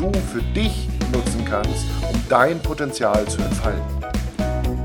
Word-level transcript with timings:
du 0.00 0.10
für 0.32 0.40
dich 0.54 0.88
nutzen 1.12 1.44
kannst, 1.44 1.84
um 2.10 2.18
dein 2.30 2.58
Potenzial 2.60 3.26
zu 3.26 3.38
entfalten. 3.42 3.82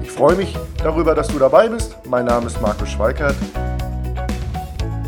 Ich 0.03 0.11
freue 0.11 0.35
mich 0.35 0.57
darüber, 0.83 1.15
dass 1.15 1.29
du 1.29 1.39
dabei 1.39 1.69
bist. 1.69 1.95
Mein 2.05 2.25
Name 2.25 2.47
ist 2.47 2.61
Markus 2.61 2.89
Schweikert 2.89 3.35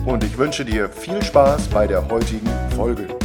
und 0.05 0.23
ich 0.23 0.38
wünsche 0.38 0.63
dir 0.63 0.89
viel 0.89 1.21
Spaß 1.21 1.67
bei 1.67 1.88
der 1.88 2.07
heutigen 2.09 2.49
Folge. 2.75 3.16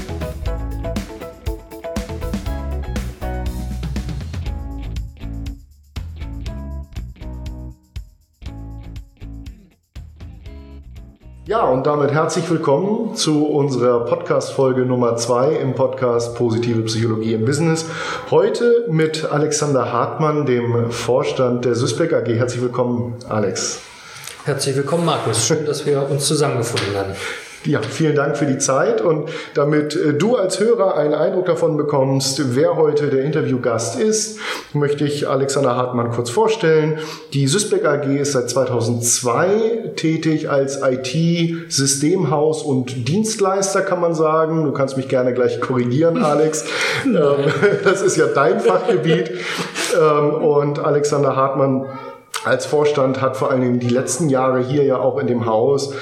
Ja, 11.45 11.65
und 11.65 11.89
damit 11.89 12.13
herzlich 12.13 12.49
willkommen 12.51 13.17
zu 13.17 13.47
unserer 13.47 14.05
Podcast-Folge 14.05 14.83
Nummer 14.83 15.17
zwei 15.17 15.57
im 15.57 15.75
Podcast 15.75 16.37
Positive 16.37 16.83
Psychologie 16.83 17.35
im 17.35 17.45
Business. 17.45 17.85
Heute 18.31 18.87
mit 18.89 19.25
Alexander 19.25 19.93
Hartmann, 19.93 20.47
dem 20.47 20.93
Vorstand 20.93 21.65
der 21.65 21.75
Sysbeck 21.75 22.13
AG. 22.13 22.29
Herzlich 22.29 22.63
willkommen, 22.63 23.17
Alex. 23.29 23.81
Herzlich 24.45 24.77
willkommen, 24.77 25.05
Markus. 25.05 25.45
Schön, 25.45 25.67
dass 25.67 25.85
wir 25.85 26.09
uns 26.09 26.27
zusammengefunden 26.29 26.97
haben. 26.97 27.13
Ja, 27.65 27.81
vielen 27.81 28.17
Dank 28.17 28.37
für 28.37 28.47
die 28.47 28.59
Zeit 28.59 29.01
und 29.01 29.29
damit 29.55 29.95
äh, 29.95 30.15
du 30.15 30.37
als 30.37 30.59
Hörer 30.59 30.97
einen 30.97 31.15
Eindruck 31.15 31.47
davon 31.47 31.77
bekommst, 31.77 32.57
wer 32.57 32.77
heute 32.77 33.07
der 33.07 33.23
Interviewgast 33.23 34.01
ist, 34.01 34.39
möchte 34.73 35.05
ich 35.05 35.29
Alexander 35.29 35.77
Hartmann 35.77 36.11
kurz 36.11 36.29
vorstellen. 36.29 36.99
Die 37.33 37.47
Sysbeck 37.47 37.85
AG 37.85 38.07
ist 38.17 38.33
seit 38.33 38.51
2002 38.51 39.93
tätig 39.95 40.51
als 40.51 40.81
IT-Systemhaus 40.83 42.63
und 42.63 43.07
Dienstleister, 43.09 43.83
kann 43.83 44.01
man 44.01 44.15
sagen. 44.15 44.65
Du 44.65 44.73
kannst 44.73 44.97
mich 44.97 45.07
gerne 45.07 45.33
gleich 45.33 45.61
korrigieren, 45.61 46.23
Alex. 46.23 46.65
Ähm, 47.05 47.17
das 47.85 48.03
ist 48.03 48.17
ja 48.17 48.27
dein 48.27 48.61
Fachgebiet. 48.61 49.33
Ähm, 49.99 50.35
und 50.35 50.79
Alexander 50.79 51.37
Hartmann 51.37 51.87
als 52.45 52.67
Vorstand 52.67 53.21
hat 53.21 53.37
vor 53.37 53.51
allen 53.51 53.61
Dingen 53.61 53.79
die 53.81 53.89
letzten 53.89 54.29
Jahre 54.29 54.61
hier 54.61 54.85
ja 54.85 54.99
auch 54.99 55.19
in 55.19 55.27
dem 55.27 55.47
Haus 55.47 55.95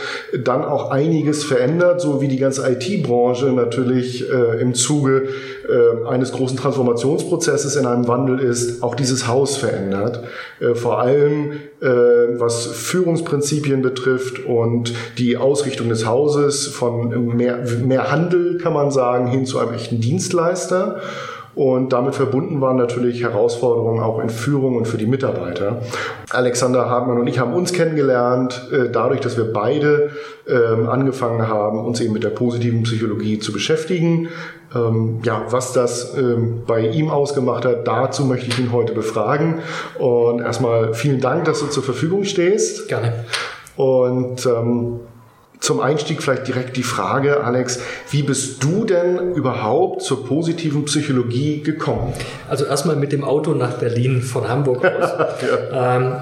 dann 0.44 0.64
auch 0.64 0.91
einiges 0.91 1.44
verändert, 1.44 2.00
so 2.00 2.20
wie 2.20 2.28
die 2.28 2.38
ganze 2.38 2.69
IT-Branche 2.70 3.46
natürlich 3.46 4.30
äh, 4.30 4.61
im 4.61 4.74
Zuge 4.74 5.28
äh, 5.68 6.08
eines 6.08 6.33
großen 6.33 6.56
Transformationsprozesses 6.56 7.77
in 7.77 7.86
einem 7.86 8.08
Wandel 8.08 8.41
ist, 8.41 8.83
auch 8.83 8.94
dieses 8.94 9.28
Haus 9.28 9.56
verändert. 9.56 10.24
Äh, 10.61 10.74
vor 10.74 11.00
allem 11.00 11.52
äh, 11.80 11.86
was 11.86 12.66
Führungsprinzipien 12.66 13.83
betrifft 13.83 14.44
und 14.44 14.94
die 15.18 15.36
Ausrichtung 15.36 15.88
des 15.88 16.06
Hauses 16.06 16.66
von 16.66 17.36
mehr, 17.36 17.58
mehr 17.84 18.11
Handel, 18.11 18.58
kann 18.58 18.72
man 18.72 18.91
sagen, 18.91 19.27
hin 19.27 19.46
zu 19.46 19.58
einem 19.58 19.74
echten 19.74 20.00
Dienstleister. 20.00 21.00
Und 21.55 21.93
damit 21.93 22.15
verbunden 22.15 22.61
waren 22.61 22.77
natürlich 22.77 23.23
Herausforderungen 23.23 24.01
auch 24.01 24.20
in 24.20 24.31
Führung 24.31 24.77
und 24.77 24.87
für 24.87 24.98
die 24.98 25.06
Mitarbeiter. 25.06 25.83
Alexander 26.31 26.89
Hartmann 26.89 27.19
und 27.19 27.27
ich 27.27 27.39
haben 27.39 27.53
uns 27.55 27.73
kennengelernt, 27.73 28.69
äh, 28.73 28.89
dadurch, 28.91 29.20
dass 29.20 29.36
wir 29.36 29.52
beide 29.52 30.11
ähm, 30.48 30.89
angefangen 30.89 31.48
haben, 31.48 31.85
uns 31.85 32.01
eben 32.01 32.13
mit 32.13 32.23
der 32.23 32.30
positiven 32.30 32.85
Psychologie 32.85 33.41
zu 33.41 33.52
beschäftigen. 33.52 34.29
Ähm, 34.74 35.19
ja, 35.24 35.42
was 35.51 35.73
das 35.73 36.17
ähm, 36.17 36.63
bei 36.67 36.86
ihm 36.86 37.11
ausgemacht 37.11 37.64
hat, 37.64 37.86
dazu 37.86 38.24
möchte 38.24 38.47
ich 38.47 38.58
ihn 38.58 38.70
heute 38.70 38.92
befragen. 38.92 39.58
Und 39.98 40.41
erstmal 40.41 40.95
vielen 40.95 41.20
Dank, 41.20 41.45
dass 41.47 41.61
du 41.61 41.67
zur 41.67 41.83
Verfügung 41.83 42.24
stehst. 42.24 42.89
Gerne. 42.89 43.24
Und 43.77 44.47
ähm, 44.47 45.01
zum 45.61 45.81
Einstieg 45.81 46.23
vielleicht 46.23 46.48
direkt 46.48 46.77
die 46.77 46.83
Frage, 46.83 47.45
Alex, 47.45 47.81
wie 48.11 48.23
bist 48.23 48.65
du 48.65 48.85
denn 48.85 49.35
überhaupt 49.35 50.03
zur 50.03 50.27
positiven 50.27 50.87
Psychologie 50.87 51.63
gekommen? 51.63 52.15
Also 52.48 52.65
erstmal 52.65 52.97
mit 52.97 53.13
dem 53.13 53.25
Auto 53.25 53.53
nach 53.53 53.75
Berlin 53.75 54.23
von 54.23 54.48
Hamburg 54.48 54.85
aus. 54.85 55.11
ja. 55.73 55.97
ähm, 55.97 56.13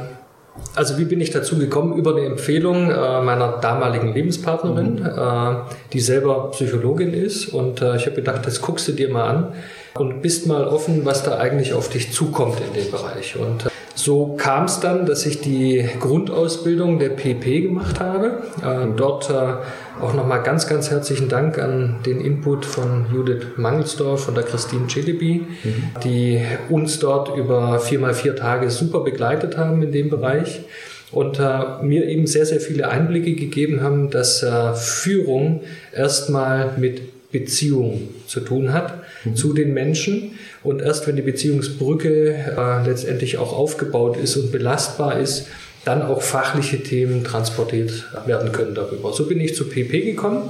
also 0.74 0.98
wie 0.98 1.04
bin 1.04 1.20
ich 1.20 1.30
dazu 1.30 1.56
gekommen? 1.56 1.96
Über 1.96 2.16
eine 2.16 2.26
Empfehlung 2.26 2.90
äh, 2.90 3.22
meiner 3.22 3.58
damaligen 3.58 4.12
Lebenspartnerin, 4.12 4.94
mhm. 4.94 5.06
äh, 5.06 5.56
die 5.92 6.00
selber 6.00 6.50
Psychologin 6.50 7.14
ist. 7.14 7.48
Und 7.48 7.80
äh, 7.80 7.96
ich 7.96 8.06
habe 8.06 8.16
gedacht, 8.16 8.44
das 8.44 8.60
guckst 8.60 8.88
du 8.88 8.92
dir 8.92 9.08
mal 9.08 9.28
an 9.28 9.52
und 9.94 10.20
bist 10.20 10.46
mal 10.46 10.66
offen, 10.66 11.04
was 11.04 11.22
da 11.22 11.38
eigentlich 11.38 11.74
auf 11.74 11.88
dich 11.88 12.12
zukommt 12.12 12.58
in 12.60 12.80
dem 12.80 12.90
Bereich. 12.90 13.36
Und 13.36 13.66
äh, 13.66 13.70
so 13.98 14.36
kam 14.38 14.66
es 14.66 14.78
dann, 14.78 15.06
dass 15.06 15.26
ich 15.26 15.40
die 15.40 15.84
Grundausbildung 15.98 17.00
der 17.00 17.08
PP 17.08 17.62
gemacht 17.62 17.98
habe. 17.98 18.42
Äh, 18.62 18.94
dort 18.96 19.28
äh, 19.28 19.54
auch 20.00 20.14
nochmal 20.14 20.44
ganz, 20.44 20.68
ganz 20.68 20.88
herzlichen 20.92 21.28
Dank 21.28 21.58
an 21.58 21.96
den 22.06 22.20
Input 22.20 22.64
von 22.64 23.06
Judith 23.12 23.44
Mangelsdorf 23.56 24.28
und 24.28 24.36
der 24.36 24.44
Christine 24.44 24.86
Celebi, 24.86 25.40
mhm. 25.64 25.72
die 26.04 26.40
uns 26.68 27.00
dort 27.00 27.36
über 27.36 27.80
vier 27.80 27.98
mal 27.98 28.14
vier 28.14 28.36
Tage 28.36 28.70
super 28.70 29.00
begleitet 29.00 29.56
haben 29.56 29.82
in 29.82 29.90
dem 29.90 30.10
Bereich 30.10 30.60
und 31.10 31.40
äh, 31.40 31.82
mir 31.82 32.06
eben 32.06 32.28
sehr, 32.28 32.46
sehr 32.46 32.60
viele 32.60 32.88
Einblicke 32.88 33.34
gegeben 33.34 33.80
haben, 33.80 34.10
dass 34.10 34.44
äh, 34.44 34.74
Führung 34.74 35.62
erstmal 35.92 36.70
mit 36.76 37.32
Beziehung 37.32 38.08
zu 38.28 38.40
tun 38.40 38.72
hat 38.72 39.02
mhm. 39.24 39.34
zu 39.34 39.52
den 39.52 39.74
Menschen. 39.74 40.38
Und 40.62 40.82
erst 40.82 41.06
wenn 41.06 41.16
die 41.16 41.22
Beziehungsbrücke 41.22 42.34
äh, 42.56 42.86
letztendlich 42.86 43.38
auch 43.38 43.52
aufgebaut 43.52 44.16
ist 44.16 44.36
und 44.36 44.52
belastbar 44.52 45.18
ist, 45.18 45.46
dann 45.84 46.02
auch 46.02 46.22
fachliche 46.22 46.82
Themen 46.82 47.24
transportiert 47.24 48.04
werden 48.26 48.52
können 48.52 48.74
darüber. 48.74 49.12
So 49.12 49.26
bin 49.26 49.40
ich 49.40 49.54
zu 49.54 49.68
PP 49.68 50.02
gekommen 50.02 50.42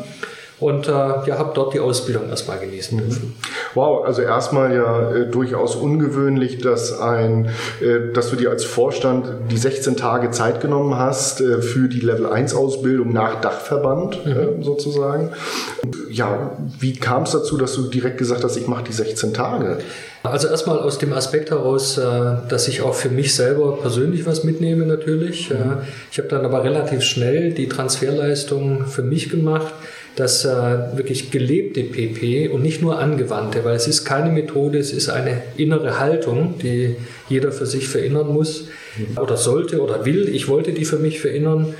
und 0.60 0.88
äh, 0.88 0.90
ja, 0.90 1.38
habe 1.38 1.52
dort 1.54 1.72
die 1.74 1.80
Ausbildung 1.80 2.28
erstmal 2.28 2.58
genießen 2.58 2.96
mhm. 2.96 3.02
dürfen. 3.02 3.34
Wow, 3.74 4.04
also 4.04 4.22
erstmal 4.22 4.74
ja 4.74 5.12
äh, 5.12 5.26
durchaus 5.26 5.76
ungewöhnlich, 5.76 6.58
dass 6.58 6.98
ein, 7.00 7.50
äh, 7.80 8.12
dass 8.12 8.30
du 8.30 8.36
dir 8.36 8.50
als 8.50 8.64
Vorstand 8.64 9.28
die 9.50 9.56
16 9.56 9.96
Tage 9.96 10.30
Zeit 10.30 10.60
genommen 10.60 10.98
hast 10.98 11.40
äh, 11.40 11.62
für 11.62 11.88
die 11.88 12.00
Level 12.00 12.26
1 12.26 12.54
Ausbildung 12.54 13.12
nach 13.12 13.40
Dachverband 13.40 14.26
mhm. 14.26 14.32
Äh, 14.32 14.64
sozusagen. 14.64 15.30
Ja, 16.10 16.56
wie 16.80 16.94
kam 16.94 17.22
es 17.22 17.30
dazu, 17.30 17.56
dass 17.56 17.74
du 17.74 17.82
direkt 17.82 18.18
gesagt 18.18 18.42
hast, 18.42 18.56
ich 18.56 18.66
mache 18.66 18.84
die 18.84 18.92
16 18.92 19.34
Tage? 19.34 19.78
Also 20.24 20.48
erstmal 20.48 20.80
aus 20.80 20.98
dem 20.98 21.12
Aspekt 21.12 21.50
heraus, 21.50 21.98
äh, 21.98 22.02
dass 22.48 22.66
ich 22.66 22.82
auch 22.82 22.94
für 22.94 23.10
mich 23.10 23.34
selber 23.34 23.76
persönlich 23.76 24.26
was 24.26 24.42
mitnehme 24.42 24.86
natürlich. 24.86 25.50
Mhm. 25.50 25.78
Ich 26.10 26.18
habe 26.18 26.28
dann 26.28 26.44
aber 26.44 26.64
relativ 26.64 27.02
schnell 27.02 27.52
die 27.52 27.68
Transferleistung 27.68 28.86
für 28.86 29.02
mich 29.02 29.30
gemacht 29.30 29.72
das 30.18 30.44
äh, 30.44 30.48
wirklich 30.96 31.30
gelebte 31.30 31.84
PP 31.84 32.48
und 32.48 32.62
nicht 32.62 32.82
nur 32.82 32.98
angewandte, 32.98 33.64
weil 33.64 33.76
es 33.76 33.86
ist 33.86 34.04
keine 34.04 34.30
Methode, 34.30 34.78
es 34.78 34.92
ist 34.92 35.08
eine 35.08 35.42
innere 35.56 36.00
Haltung, 36.00 36.54
die 36.58 36.96
jeder 37.28 37.52
für 37.52 37.66
sich 37.66 37.88
verinnern 37.88 38.32
muss 38.32 38.66
mhm. 38.96 39.18
oder 39.18 39.36
sollte 39.36 39.80
oder 39.80 40.04
will. 40.04 40.28
Ich 40.28 40.48
wollte 40.48 40.72
die 40.72 40.84
für 40.84 40.98
mich 40.98 41.20
verinnern, 41.20 41.74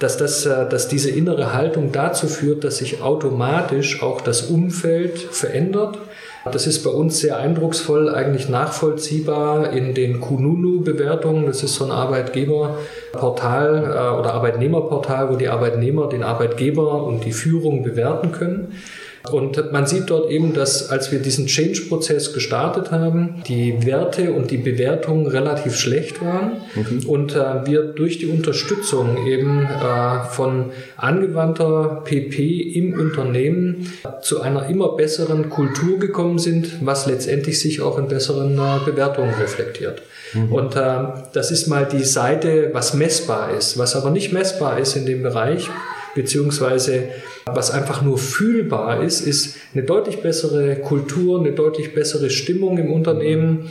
dass, 0.00 0.16
das, 0.16 0.44
äh, 0.44 0.68
dass 0.68 0.88
diese 0.88 1.10
innere 1.10 1.54
Haltung 1.54 1.92
dazu 1.92 2.26
führt, 2.26 2.64
dass 2.64 2.78
sich 2.78 3.00
automatisch 3.00 4.02
auch 4.02 4.20
das 4.20 4.42
Umfeld 4.42 5.18
verändert 5.18 5.98
das 6.52 6.66
ist 6.66 6.82
bei 6.84 6.90
uns 6.90 7.20
sehr 7.20 7.38
eindrucksvoll, 7.38 8.14
eigentlich 8.14 8.48
nachvollziehbar 8.48 9.72
in 9.72 9.94
den 9.94 10.20
Kununu-Bewertungen. 10.20 11.46
Das 11.46 11.62
ist 11.62 11.74
so 11.74 11.84
ein 11.84 11.90
Arbeitgeberportal 11.90 13.84
äh, 13.84 14.18
oder 14.18 14.34
Arbeitnehmerportal, 14.34 15.30
wo 15.30 15.36
die 15.36 15.48
Arbeitnehmer 15.48 16.08
den 16.08 16.22
Arbeitgeber 16.22 17.04
und 17.04 17.24
die 17.24 17.32
Führung 17.32 17.82
bewerten 17.82 18.32
können. 18.32 18.74
Und 19.30 19.72
man 19.72 19.86
sieht 19.86 20.10
dort 20.10 20.30
eben, 20.30 20.52
dass 20.52 20.90
als 20.90 21.10
wir 21.10 21.18
diesen 21.18 21.46
Change-Prozess 21.46 22.34
gestartet 22.34 22.90
haben, 22.90 23.42
die 23.48 23.86
Werte 23.86 24.32
und 24.32 24.50
die 24.50 24.58
Bewertungen 24.58 25.26
relativ 25.26 25.76
schlecht 25.76 26.22
waren 26.22 26.58
mhm. 26.74 27.08
und 27.08 27.34
äh, 27.34 27.66
wir 27.66 27.84
durch 27.84 28.18
die 28.18 28.26
Unterstützung 28.26 29.26
eben 29.26 29.64
äh, 29.64 30.24
von 30.30 30.72
angewandter 30.98 32.02
PP 32.04 32.76
im 32.76 33.00
Unternehmen 33.00 33.90
zu 34.20 34.42
einer 34.42 34.66
immer 34.68 34.94
besseren 34.94 35.48
Kultur 35.48 35.98
gekommen 35.98 36.38
sind, 36.38 36.84
was 36.84 37.06
letztendlich 37.06 37.58
sich 37.60 37.80
auch 37.80 37.98
in 37.98 38.08
besseren 38.08 38.58
äh, 38.58 38.84
Bewertungen 38.84 39.32
reflektiert. 39.40 40.02
Mhm. 40.34 40.52
Und 40.52 40.76
äh, 40.76 40.98
das 41.32 41.50
ist 41.50 41.66
mal 41.66 41.88
die 41.90 42.04
Seite, 42.04 42.70
was 42.74 42.92
messbar 42.92 43.56
ist. 43.56 43.78
Was 43.78 43.96
aber 43.96 44.10
nicht 44.10 44.32
messbar 44.34 44.78
ist 44.78 44.96
in 44.96 45.06
dem 45.06 45.22
Bereich, 45.22 45.70
beziehungsweise 46.14 47.08
was 47.46 47.70
einfach 47.70 48.02
nur 48.02 48.18
fühlbar 48.18 49.02
ist, 49.02 49.20
ist 49.20 49.56
eine 49.74 49.82
deutlich 49.82 50.22
bessere 50.22 50.76
Kultur, 50.76 51.40
eine 51.40 51.52
deutlich 51.52 51.94
bessere 51.94 52.30
Stimmung 52.30 52.78
im 52.78 52.92
Unternehmen. 52.92 53.68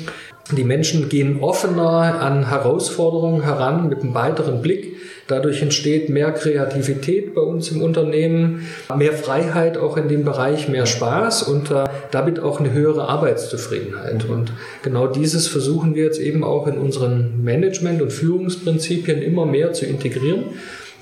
Die 0.51 0.65
Menschen 0.65 1.07
gehen 1.07 1.39
offener 1.41 2.19
an 2.19 2.49
Herausforderungen 2.49 3.43
heran 3.43 3.87
mit 3.87 4.01
einem 4.01 4.13
weiteren 4.13 4.61
Blick. 4.61 4.97
Dadurch 5.27 5.61
entsteht 5.61 6.09
mehr 6.09 6.33
Kreativität 6.33 7.33
bei 7.33 7.39
uns 7.41 7.71
im 7.71 7.81
Unternehmen, 7.81 8.67
mehr 8.93 9.13
Freiheit 9.13 9.77
auch 9.77 9.95
in 9.95 10.09
dem 10.09 10.25
Bereich, 10.25 10.67
mehr 10.67 10.85
Spaß 10.85 11.43
und 11.43 11.71
äh, 11.71 11.85
damit 12.11 12.41
auch 12.41 12.59
eine 12.59 12.73
höhere 12.73 13.07
Arbeitszufriedenheit. 13.07 14.25
Und 14.29 14.51
genau 14.83 15.07
dieses 15.07 15.47
versuchen 15.47 15.95
wir 15.95 16.03
jetzt 16.03 16.19
eben 16.19 16.43
auch 16.43 16.67
in 16.67 16.77
unseren 16.77 17.41
Management- 17.41 18.01
und 18.01 18.11
Führungsprinzipien 18.11 19.21
immer 19.21 19.45
mehr 19.45 19.71
zu 19.71 19.85
integrieren. 19.85 20.43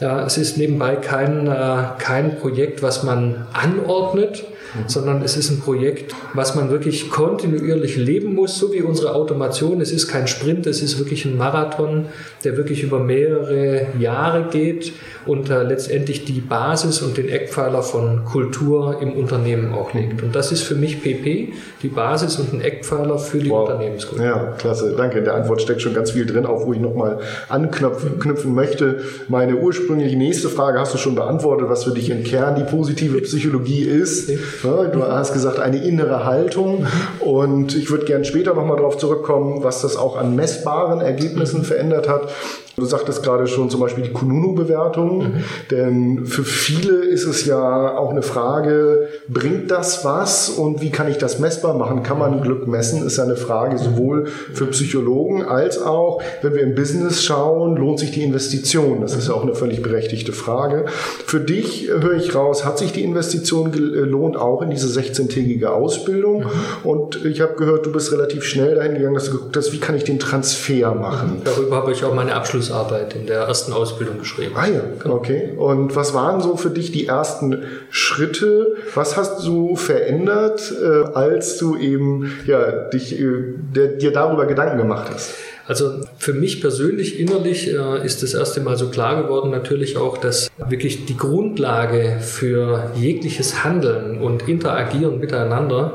Ja, 0.01 0.25
es 0.25 0.39
ist 0.39 0.57
nebenbei 0.57 0.95
kein, 0.95 1.45
äh, 1.45 1.83
kein 2.00 2.39
Projekt, 2.39 2.81
was 2.81 3.03
man 3.03 3.45
anordnet, 3.53 4.44
sondern 4.88 5.22
es 5.22 5.38
ist 5.38 5.50
ein 5.52 5.60
Projekt, 5.60 6.14
was 6.34 6.56
man 6.56 6.70
wirklich 6.70 7.10
kontinuierlich 7.10 7.98
leben 7.98 8.34
muss, 8.36 8.58
so 8.58 8.72
wie 8.74 8.82
unsere 8.82 9.14
Automation. 9.14 9.82
Es 9.82 9.92
ist 9.92 10.08
kein 10.08 10.28
Sprint, 10.28 10.68
es 10.68 10.82
ist 10.82 10.98
wirklich 10.98 11.26
ein 11.26 11.38
Marathon, 11.38 12.06
der 12.44 12.58
wirklich 12.58 12.84
über 12.84 13.00
mehrere 13.00 13.88
Jahre 14.00 14.50
geht 14.50 14.94
und 15.26 15.50
äh, 15.50 15.64
letztendlich 15.64 16.26
die 16.26 16.42
Basis 16.42 17.02
und 17.02 17.18
den 17.18 17.30
Eckpfeiler 17.30 17.84
von 17.84 18.26
Kultur 18.26 18.98
im 19.02 19.14
Unternehmen 19.14 19.74
auch 19.74 19.94
legt. 19.94 20.24
Und 20.24 20.36
das 20.36 20.52
ist 20.52 20.64
für 20.64 20.76
mich 20.76 21.02
PP, 21.04 21.54
die 21.84 21.88
Basis 21.88 22.40
und 22.40 22.54
ein 22.54 22.62
Eckpfeiler 22.62 23.18
für 23.18 23.40
die 23.40 23.50
wow. 23.50 23.68
Unternehmenskultur. 23.68 24.26
Ja, 24.26 24.56
klasse, 24.58 24.96
danke. 24.98 25.20
In 25.20 25.26
der 25.26 25.36
Antwort 25.36 25.62
steckt 25.62 25.82
schon 25.82 25.94
ganz 25.94 26.12
viel 26.12 26.26
drin, 26.26 26.46
auch 26.46 26.66
wo 26.66 26.74
ich 26.74 26.80
nochmal 26.80 27.20
anknüpfen 27.50 28.56
möchte. 28.56 29.02
Meine 29.28 29.58
ursprüngliche 29.58 30.18
nächste 30.18 30.50
Frage 30.50 30.80
hast 30.80 30.94
du 30.94 30.98
schon 30.98 31.16
beantwortet, 31.16 31.70
was 31.70 31.84
für 31.84 31.92
dich 31.92 32.10
im 32.10 32.24
Kern 32.24 32.56
die 32.56 32.64
positive 32.64 33.22
Psychologie 33.22 33.84
ist. 33.84 34.32
Du 34.62 35.04
hast 35.04 35.34
gesagt, 35.34 35.60
eine 35.60 35.84
innere 35.84 36.25
Haltung. 36.25 36.86
Und 37.19 37.75
ich 37.75 37.90
würde 37.90 38.06
gerne 38.06 38.25
später 38.25 38.54
nochmal 38.54 38.78
darauf 38.78 38.98
zurückkommen, 38.98 39.63
was 39.63 39.81
das 39.81 39.98
auch 39.98 40.18
an 40.18 40.36
messbaren 40.36 41.02
Ergebnissen 41.02 41.63
verändert 41.63 42.08
hat. 42.08 42.30
Du 42.78 42.86
sagtest 42.86 43.22
gerade 43.22 43.48
schon 43.48 43.69
zum 43.69 43.81
Beispiel 43.81 44.06
die 44.06 44.13
Kununu-Bewertung, 44.13 45.18
mhm. 45.19 45.34
denn 45.69 46.25
für 46.25 46.44
viele 46.44 47.04
ist 47.04 47.25
es 47.25 47.46
ja 47.46 47.98
auch 47.98 48.12
eine 48.12 48.22
Frage, 48.22 49.08
bringt 49.28 49.69
das 49.69 50.06
was 50.06 50.50
und 50.50 50.81
wie 50.81 50.90
kann 50.90 51.10
ich 51.10 51.18
das 51.18 51.38
messbar 51.40 51.74
machen? 51.74 52.02
Kann 52.02 52.18
man 52.18 52.42
Glück 52.42 52.68
messen? 52.68 53.06
Ist 53.06 53.18
ja 53.18 53.25
eine 53.25 53.36
Frage 53.36 53.78
sowohl 53.78 54.28
für 54.54 54.68
Psychologen 54.68 55.44
als 55.44 55.81
auch, 55.81 56.24
wenn 56.42 56.56
wir 56.56 56.62
im 56.62 56.74
Business 56.74 57.24
schauen, 57.24 57.75
lohnt 57.75 58.00
sich 58.00 58.12
die 58.12 58.24
Investition? 58.24 59.02
Das 59.02 59.16
ist 59.16 59.28
ja 59.28 59.34
auch 59.34 59.44
eine 59.44 59.54
völlig 59.54 59.81
berechtigte 59.81 60.31
Frage. 60.31 60.86
Für 61.25 61.40
dich 61.40 61.90
äh, 61.90 62.02
höre 62.02 62.16
ich 62.16 62.34
raus, 62.34 62.63
hat 62.63 62.78
sich 62.78 62.94
die 62.94 63.04
Investition 63.04 63.72
gelohnt, 63.72 64.38
auch 64.38 64.50
in 64.62 64.69
diese 64.69 64.88
16-tägige 64.88 65.71
Ausbildung? 65.71 66.44
Mhm. 66.44 66.50
Und 66.83 67.25
ich 67.25 67.42
habe 67.42 67.56
gehört, 67.56 67.86
du 67.86 67.92
bist 67.92 68.12
relativ 68.12 68.44
schnell 68.44 68.75
dahin 68.75 68.94
gegangen, 68.94 69.15
dass 69.15 69.25
du 69.25 69.31
geguckt 69.31 69.57
hast, 69.57 69.74
wie 69.74 69.80
kann 69.80 69.95
ich 69.95 70.03
den 70.03 70.19
Transfer 70.19 70.94
machen? 70.94 71.42
Darüber 71.44 71.77
habe 71.77 71.92
ich 71.92 72.03
auch 72.03 72.13
meine 72.13 72.33
Abschluss 72.33 72.51
Abschlussarbeit 72.51 73.15
in 73.15 73.27
der 73.27 73.42
ersten 73.42 73.74
Ausbildung 73.74 74.19
geschrieben. 74.19 74.53
Ah 74.56 74.68
ja, 74.68 74.81
genau. 75.00 75.15
okay. 75.15 75.53
Und 75.57 75.95
was 75.95 76.13
waren 76.13 76.42
so 76.42 76.57
für 76.57 76.69
dich 76.69 76.92
die 76.92 77.07
ersten 77.07 77.63
Schritte? 77.89 78.75
Was 78.94 79.18
hast 79.18 79.45
du 79.45 79.75
verändert, 79.75 80.74
äh, 80.81 81.13
als 81.13 81.57
du 81.57 81.77
eben 81.77 82.31
ja, 82.45 82.89
dich, 82.89 83.19
äh, 83.19 83.53
der, 83.75 83.88
dir 83.88 84.12
darüber 84.12 84.45
Gedanken 84.45 84.77
gemacht 84.77 85.09
hast? 85.13 85.33
Also 85.72 86.02
für 86.18 86.34
mich 86.34 86.60
persönlich 86.60 87.18
innerlich 87.18 87.74
äh, 87.74 88.06
ist 88.06 88.22
das 88.24 88.34
erste 88.34 88.60
Mal 88.60 88.76
so 88.76 88.90
klar 88.90 89.24
geworden 89.24 89.52
natürlich 89.52 89.96
auch, 89.96 90.18
dass 90.18 90.52
wirklich 90.68 91.06
die 91.06 91.16
Grundlage 91.16 92.18
für 92.20 92.92
jegliches 92.98 93.64
Handeln 93.64 94.18
und 94.18 94.50
Interagieren 94.50 95.22
miteinander 95.22 95.94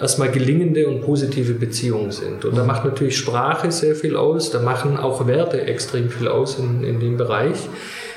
erstmal 0.00 0.30
gelingende 0.30 0.88
und 0.88 1.02
positive 1.02 1.52
Beziehungen 1.52 2.10
sind. 2.10 2.46
Und 2.46 2.56
da 2.56 2.64
macht 2.64 2.86
natürlich 2.86 3.18
Sprache 3.18 3.70
sehr 3.70 3.94
viel 3.94 4.16
aus, 4.16 4.50
da 4.50 4.62
machen 4.62 4.96
auch 4.96 5.26
Werte 5.26 5.60
extrem 5.60 6.08
viel 6.08 6.26
aus 6.28 6.58
in, 6.58 6.82
in 6.82 6.98
dem 6.98 7.18
Bereich. 7.18 7.68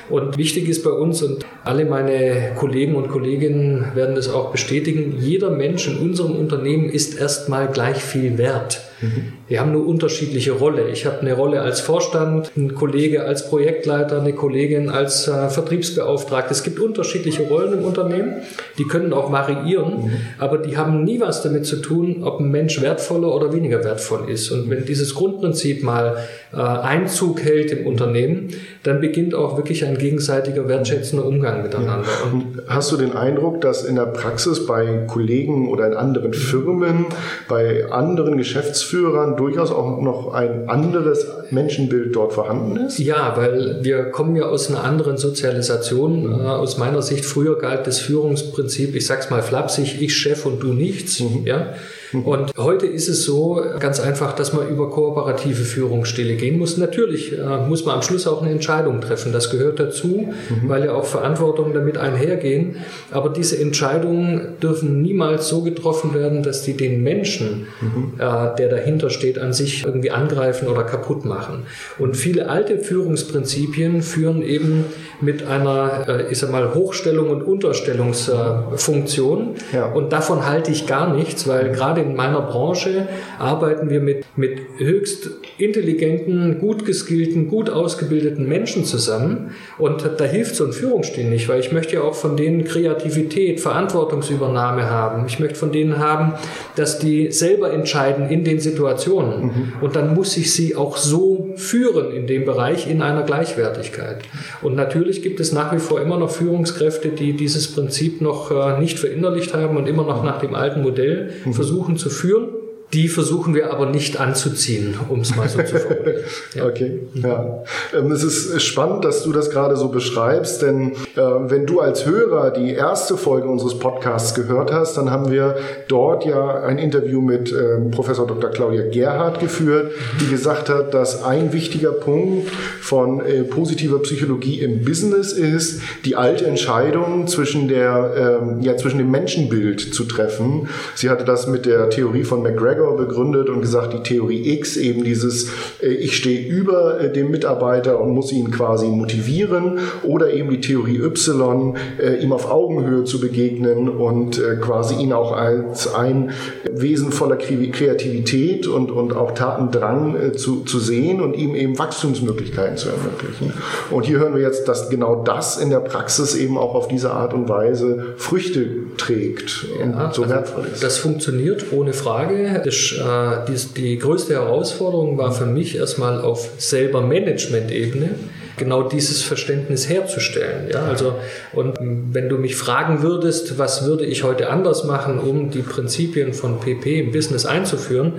Und 0.08 0.38
wichtig 0.38 0.66
ist 0.66 0.82
bei 0.82 0.92
uns, 0.92 1.22
und 1.22 1.44
alle 1.62 1.84
meine 1.84 2.54
Kollegen 2.58 2.94
und 2.94 3.08
Kolleginnen 3.08 3.92
werden 3.94 4.14
das 4.14 4.30
auch 4.30 4.50
bestätigen, 4.50 5.18
jeder 5.20 5.50
Mensch 5.50 5.86
in 5.88 5.98
unserem 5.98 6.36
Unternehmen 6.36 6.88
ist 6.88 7.20
erstmal 7.20 7.68
gleich 7.68 7.98
viel 8.02 8.38
wert. 8.38 8.80
Mhm. 9.02 9.32
Wir 9.48 9.60
haben 9.60 9.72
nur 9.72 9.86
unterschiedliche 9.86 10.52
Rolle. 10.52 10.88
Ich 10.88 11.04
habe 11.04 11.20
eine 11.20 11.34
Rolle 11.34 11.60
als 11.60 11.80
Vorstand, 11.80 12.52
ein 12.56 12.74
Kollege 12.74 13.24
als 13.24 13.48
Projektleiter, 13.50 14.20
eine 14.20 14.32
Kollegin 14.32 14.88
als 14.88 15.28
äh, 15.28 15.48
Vertriebsbeauftragte. 15.48 16.52
Es 16.52 16.62
gibt 16.62 16.80
unterschiedliche 16.80 17.42
Rollen 17.42 17.74
im 17.74 17.84
Unternehmen, 17.84 18.36
die 18.78 18.84
können 18.84 19.12
auch 19.12 19.30
variieren, 19.30 20.04
mhm. 20.04 20.10
aber 20.38 20.58
die 20.58 20.76
haben 20.76 21.04
nie 21.04 21.20
was 21.20 21.42
damit 21.42 21.66
zu 21.66 21.76
tun, 21.76 22.22
ob 22.22 22.40
ein 22.40 22.50
Mensch 22.50 22.80
wertvoller 22.80 23.34
oder 23.34 23.52
weniger 23.52 23.84
wertvoll 23.84 24.30
ist. 24.30 24.50
Und 24.50 24.70
wenn 24.70 24.84
dieses 24.86 25.14
Grundprinzip 25.14 25.82
mal 25.82 26.16
äh, 26.52 26.56
Einzug 26.56 27.42
hält 27.42 27.72
im 27.72 27.86
Unternehmen, 27.86 28.48
dann 28.82 29.00
beginnt 29.00 29.34
auch 29.34 29.56
wirklich 29.56 29.84
ein 29.84 29.98
gegenseitiger 29.98 30.68
wertschätzender 30.68 31.24
Umgang 31.24 31.62
miteinander. 31.62 32.04
Ja. 32.06 32.32
Und 32.32 32.62
hast 32.68 32.92
du 32.92 32.96
den 32.96 33.12
Eindruck, 33.12 33.60
dass 33.60 33.84
in 33.84 33.96
der 33.96 34.06
Praxis 34.06 34.66
bei 34.66 35.04
Kollegen 35.06 35.68
oder 35.68 35.86
in 35.86 35.94
anderen 35.94 36.32
Firmen, 36.32 37.06
bei 37.48 37.90
anderen 37.90 38.36
Geschäftsführern 38.38 38.91
durchaus 38.92 39.70
auch 39.70 40.00
noch 40.00 40.32
ein 40.34 40.68
anderes 40.68 41.26
Menschenbild 41.50 42.14
dort 42.14 42.32
vorhanden 42.32 42.76
ist? 42.76 42.98
Ja, 42.98 43.36
weil 43.36 43.78
wir 43.82 44.10
kommen 44.10 44.36
ja 44.36 44.44
aus 44.44 44.68
einer 44.68 44.84
anderen 44.84 45.16
Sozialisation. 45.16 46.22
Mhm. 46.22 46.46
aus 46.46 46.78
meiner 46.78 47.02
Sicht 47.02 47.24
früher 47.24 47.58
galt 47.58 47.86
das 47.86 47.98
Führungsprinzip, 47.98 48.94
ich 48.94 49.06
sag's 49.06 49.30
mal 49.30 49.42
flapsig, 49.42 50.00
ich 50.00 50.16
Chef 50.16 50.46
und 50.46 50.62
du 50.62 50.72
nichts. 50.72 51.20
Mhm. 51.20 51.46
Ja? 51.46 51.74
Und 52.12 52.52
heute 52.56 52.86
ist 52.86 53.08
es 53.08 53.24
so 53.24 53.62
ganz 53.78 54.00
einfach, 54.00 54.34
dass 54.34 54.52
man 54.52 54.68
über 54.68 54.90
kooperative 54.90 55.62
Führungsstile 55.62 56.34
gehen 56.34 56.58
muss. 56.58 56.76
Natürlich 56.76 57.38
äh, 57.38 57.66
muss 57.66 57.84
man 57.84 57.96
am 57.96 58.02
Schluss 58.02 58.26
auch 58.26 58.42
eine 58.42 58.50
Entscheidung 58.50 59.00
treffen. 59.00 59.32
Das 59.32 59.50
gehört 59.50 59.78
dazu, 59.80 60.28
mhm. 60.28 60.68
weil 60.68 60.84
ja 60.84 60.92
auch 60.92 61.06
Verantwortungen 61.06 61.72
damit 61.72 61.96
einhergehen. 61.98 62.76
Aber 63.10 63.30
diese 63.30 63.58
Entscheidungen 63.58 64.58
dürfen 64.62 65.02
niemals 65.02 65.48
so 65.48 65.62
getroffen 65.62 66.14
werden, 66.14 66.42
dass 66.42 66.62
die 66.62 66.76
den 66.76 67.02
Menschen, 67.02 67.66
mhm. 67.80 68.14
äh, 68.18 68.54
der 68.56 68.68
dahinter 68.68 69.10
steht, 69.10 69.38
an 69.38 69.52
sich 69.52 69.84
irgendwie 69.84 70.10
angreifen 70.10 70.66
oder 70.68 70.82
kaputt 70.84 71.24
machen. 71.24 71.64
Und 71.98 72.16
viele 72.16 72.48
alte 72.48 72.78
Führungsprinzipien 72.78 74.02
führen 74.02 74.42
eben 74.42 74.86
mit 75.20 75.46
einer, 75.46 76.08
äh, 76.08 76.30
ich 76.30 76.38
sag 76.38 76.50
mal, 76.50 76.74
Hochstellung 76.74 77.30
und 77.30 77.42
Unterstellungsfunktion. 77.42 79.54
Ja. 79.72 79.86
Und 79.86 80.12
davon 80.12 80.46
halte 80.46 80.70
ich 80.70 80.86
gar 80.86 81.14
nichts, 81.14 81.48
weil 81.48 81.72
gerade 81.72 82.01
in 82.02 82.14
meiner 82.14 82.42
Branche 82.42 83.08
arbeiten 83.38 83.90
wir 83.90 84.00
mit, 84.00 84.24
mit 84.36 84.58
höchst 84.78 85.30
intelligenten, 85.58 86.58
gut 86.58 86.84
geskillten, 86.84 87.48
gut 87.48 87.70
ausgebildeten 87.70 88.48
Menschen 88.48 88.84
zusammen. 88.84 89.52
Und 89.78 90.08
da 90.18 90.24
hilft 90.24 90.56
so 90.56 90.64
ein 90.64 90.72
Führungsstil 90.72 91.28
nicht, 91.28 91.48
weil 91.48 91.60
ich 91.60 91.72
möchte 91.72 91.96
ja 91.96 92.02
auch 92.02 92.14
von 92.14 92.36
denen 92.36 92.64
Kreativität, 92.64 93.60
Verantwortungsübernahme 93.60 94.90
haben. 94.90 95.26
Ich 95.26 95.38
möchte 95.38 95.56
von 95.56 95.72
denen 95.72 95.98
haben, 95.98 96.34
dass 96.76 96.98
die 96.98 97.30
selber 97.30 97.72
entscheiden 97.72 98.28
in 98.28 98.44
den 98.44 98.60
Situationen. 98.60 99.44
Mhm. 99.44 99.72
Und 99.80 99.96
dann 99.96 100.14
muss 100.14 100.36
ich 100.36 100.52
sie 100.52 100.76
auch 100.76 100.96
so 100.96 101.50
führen 101.56 102.12
in 102.12 102.26
dem 102.26 102.44
Bereich 102.44 102.88
in 102.88 103.02
einer 103.02 103.22
Gleichwertigkeit. 103.22 104.22
Und 104.62 104.74
natürlich 104.74 105.22
gibt 105.22 105.40
es 105.40 105.52
nach 105.52 105.72
wie 105.74 105.78
vor 105.78 106.00
immer 106.00 106.18
noch 106.18 106.30
Führungskräfte, 106.30 107.08
die 107.08 107.34
dieses 107.34 107.72
Prinzip 107.72 108.20
noch 108.20 108.50
äh, 108.50 108.80
nicht 108.80 108.98
verinnerlicht 108.98 109.54
haben 109.54 109.76
und 109.76 109.86
immer 109.86 110.04
noch 110.04 110.22
nach 110.22 110.40
dem 110.40 110.54
alten 110.54 110.82
Modell 110.82 111.32
mhm. 111.44 111.52
versuchen 111.52 111.91
zu 111.96 112.10
führen. 112.10 112.61
Die 112.92 113.08
versuchen 113.08 113.54
wir 113.54 113.72
aber 113.72 113.86
nicht 113.86 114.20
anzuziehen, 114.20 114.94
um 115.08 115.20
es 115.20 115.34
mal 115.34 115.48
so 115.48 115.62
zu 115.62 115.78
formulieren. 115.78 116.24
Ja. 116.54 116.62
Okay, 116.72 117.00
ja. 117.14 117.64
Ähm, 117.94 118.12
es 118.12 118.22
ist 118.22 118.62
spannend, 118.62 119.04
dass 119.04 119.24
du 119.24 119.32
das 119.32 119.50
gerade 119.50 119.76
so 119.76 119.88
beschreibst, 119.88 120.62
denn 120.62 120.92
äh, 121.16 121.20
wenn 121.20 121.66
du 121.66 121.80
als 121.80 122.06
Hörer 122.06 122.50
die 122.50 122.72
erste 122.72 123.16
Folge 123.16 123.48
unseres 123.48 123.78
Podcasts 123.78 124.34
gehört 124.34 124.72
hast, 124.72 124.96
dann 124.96 125.10
haben 125.10 125.30
wir 125.30 125.56
dort 125.88 126.24
ja 126.24 126.62
ein 126.62 126.78
Interview 126.78 127.20
mit 127.20 127.52
äh, 127.52 127.78
Professor 127.90 128.26
Dr. 128.26 128.50
Claudia 128.50 128.88
Gerhardt 128.90 129.40
geführt, 129.40 129.92
die 130.20 130.28
gesagt 130.28 130.68
hat, 130.68 130.94
dass 130.94 131.22
ein 131.24 131.52
wichtiger 131.52 131.92
Punkt 131.92 132.48
von 132.80 133.20
äh, 133.20 133.42
positiver 133.42 133.98
Psychologie 134.00 134.60
im 134.60 134.84
Business 134.84 135.32
ist, 135.32 135.82
die 136.04 136.16
alte 136.16 136.46
Entscheidung 136.46 137.26
zwischen 137.26 137.68
der, 137.68 138.40
ähm, 138.42 138.60
ja, 138.62 138.76
zwischen 138.76 138.98
dem 138.98 139.10
Menschenbild 139.10 139.94
zu 139.94 140.04
treffen. 140.04 140.68
Sie 140.94 141.10
hatte 141.10 141.24
das 141.24 141.46
mit 141.46 141.66
der 141.66 141.90
Theorie 141.90 142.24
von 142.24 142.42
McGregor 142.42 142.81
McGregor 142.82 142.96
begründet 142.96 143.48
und 143.48 143.60
gesagt, 143.60 143.92
die 143.92 144.02
Theorie 144.02 144.52
X, 144.58 144.76
eben 144.76 145.04
dieses, 145.04 145.50
äh, 145.82 145.88
ich 145.88 146.16
stehe 146.16 146.46
über 146.46 147.00
äh, 147.00 147.12
dem 147.12 147.30
Mitarbeiter 147.30 148.00
und 148.00 148.12
muss 148.12 148.32
ihn 148.32 148.50
quasi 148.50 148.86
motivieren 148.86 149.78
oder 150.02 150.32
eben 150.32 150.50
die 150.50 150.60
Theorie 150.60 150.98
Y, 150.98 151.76
äh, 151.98 152.22
ihm 152.22 152.32
auf 152.32 152.50
Augenhöhe 152.50 153.04
zu 153.04 153.20
begegnen 153.20 153.88
und 153.88 154.40
quasi 154.60 154.96
ihn 154.96 155.12
auch 155.12 155.32
als 155.32 155.92
ein 155.92 156.30
Wesen 156.70 157.12
voller 157.12 157.36
Kreativität 157.36 158.66
und, 158.66 158.90
und 158.90 159.14
auch 159.14 159.32
Tatendrang 159.32 160.32
zu, 160.36 160.60
zu 160.64 160.78
sehen 160.78 161.20
und 161.20 161.34
ihm 161.34 161.54
eben 161.54 161.78
Wachstumsmöglichkeiten 161.78 162.76
zu 162.76 162.88
ermöglichen. 162.88 163.52
Und 163.90 164.06
hier 164.06 164.18
hören 164.18 164.34
wir 164.34 164.42
jetzt, 164.42 164.68
dass 164.68 164.88
genau 164.88 165.22
das 165.22 165.58
in 165.58 165.70
der 165.70 165.80
Praxis 165.80 166.34
eben 166.34 166.58
auch 166.58 166.74
auf 166.74 166.88
diese 166.88 167.12
Art 167.12 167.34
und 167.34 167.48
Weise 167.48 168.14
Früchte 168.16 168.66
trägt 168.96 169.66
und 169.82 169.92
ja, 169.92 170.12
so 170.12 170.22
also 170.22 170.28
wertvoll 170.28 170.66
ist. 170.72 170.82
Das 170.82 170.98
funktioniert 170.98 171.66
ohne 171.72 171.92
Frage. 171.92 172.62
Das, 172.72 172.92
äh, 172.92 173.52
die, 173.52 173.80
die 173.80 173.98
größte 173.98 174.34
Herausforderung 174.34 175.18
war 175.18 175.32
für 175.32 175.46
mich 175.46 175.76
erstmal 175.76 176.20
auf 176.20 176.48
selber 176.56 177.02
Management-Ebene 177.02 178.10
genau 178.56 178.82
dieses 178.82 179.22
Verständnis 179.22 179.88
herzustellen. 179.88 180.68
Ja, 180.72 180.84
also, 180.84 181.16
und 181.52 181.78
wenn 181.80 182.28
du 182.28 182.36
mich 182.36 182.56
fragen 182.56 183.02
würdest, 183.02 183.58
was 183.58 183.84
würde 183.84 184.04
ich 184.04 184.24
heute 184.24 184.50
anders 184.50 184.84
machen, 184.84 185.18
um 185.18 185.50
die 185.50 185.62
Prinzipien 185.62 186.32
von 186.32 186.60
PP 186.60 187.00
im 187.00 187.12
Business 187.12 187.46
einzuführen, 187.46 188.14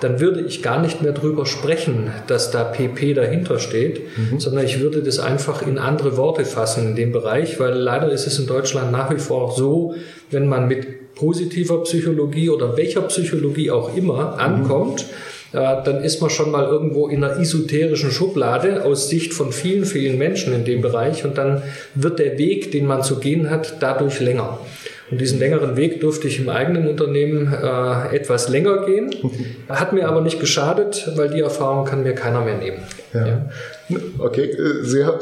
dann 0.00 0.20
würde 0.20 0.42
ich 0.42 0.62
gar 0.62 0.80
nicht 0.80 1.02
mehr 1.02 1.12
drüber 1.12 1.46
sprechen, 1.46 2.10
dass 2.26 2.50
da 2.50 2.64
PP 2.64 3.14
dahinter 3.14 3.58
steht, 3.58 4.02
mhm. 4.16 4.38
sondern 4.38 4.64
ich 4.64 4.80
würde 4.80 5.02
das 5.02 5.18
einfach 5.18 5.66
in 5.66 5.78
andere 5.78 6.16
Worte 6.16 6.44
fassen 6.44 6.88
in 6.88 6.96
dem 6.96 7.12
Bereich, 7.12 7.58
weil 7.58 7.72
leider 7.72 8.10
ist 8.10 8.26
es 8.26 8.38
in 8.38 8.46
Deutschland 8.46 8.92
nach 8.92 9.10
wie 9.10 9.18
vor 9.18 9.52
so, 9.52 9.94
wenn 10.30 10.48
man 10.48 10.68
mit 10.68 11.05
positiver 11.16 11.82
Psychologie 11.82 12.50
oder 12.50 12.76
welcher 12.76 13.02
Psychologie 13.02 13.72
auch 13.72 13.96
immer 13.96 14.38
ankommt, 14.38 15.06
mhm 15.06 15.36
dann 15.52 16.02
ist 16.02 16.20
man 16.20 16.28
schon 16.28 16.50
mal 16.50 16.64
irgendwo 16.64 17.08
in 17.08 17.24
einer 17.24 17.38
esoterischen 17.38 18.10
Schublade 18.10 18.84
aus 18.84 19.08
Sicht 19.08 19.32
von 19.32 19.52
vielen, 19.52 19.84
vielen 19.84 20.18
Menschen 20.18 20.52
in 20.52 20.64
dem 20.64 20.82
Bereich 20.82 21.24
und 21.24 21.38
dann 21.38 21.62
wird 21.94 22.18
der 22.18 22.36
Weg, 22.36 22.72
den 22.72 22.86
man 22.86 23.02
zu 23.02 23.20
gehen 23.20 23.48
hat, 23.48 23.76
dadurch 23.80 24.20
länger. 24.20 24.58
Und 25.10 25.20
diesen 25.20 25.38
längeren 25.38 25.76
Weg 25.76 26.00
durfte 26.00 26.26
ich 26.26 26.40
im 26.40 26.48
eigenen 26.48 26.88
Unternehmen 26.88 27.52
äh, 27.52 28.16
etwas 28.16 28.48
länger 28.48 28.84
gehen. 28.86 29.14
Hat 29.68 29.92
mir 29.92 30.08
aber 30.08 30.20
nicht 30.20 30.40
geschadet, 30.40 31.12
weil 31.14 31.30
die 31.30 31.40
Erfahrung 31.40 31.84
kann 31.84 32.02
mir 32.02 32.12
keiner 32.12 32.40
mehr 32.40 32.56
nehmen. 32.56 32.78
Ja. 33.14 33.26
ja. 33.26 33.50
Okay, 34.18 34.50
äh, 34.50 34.82
sehr, 34.82 35.18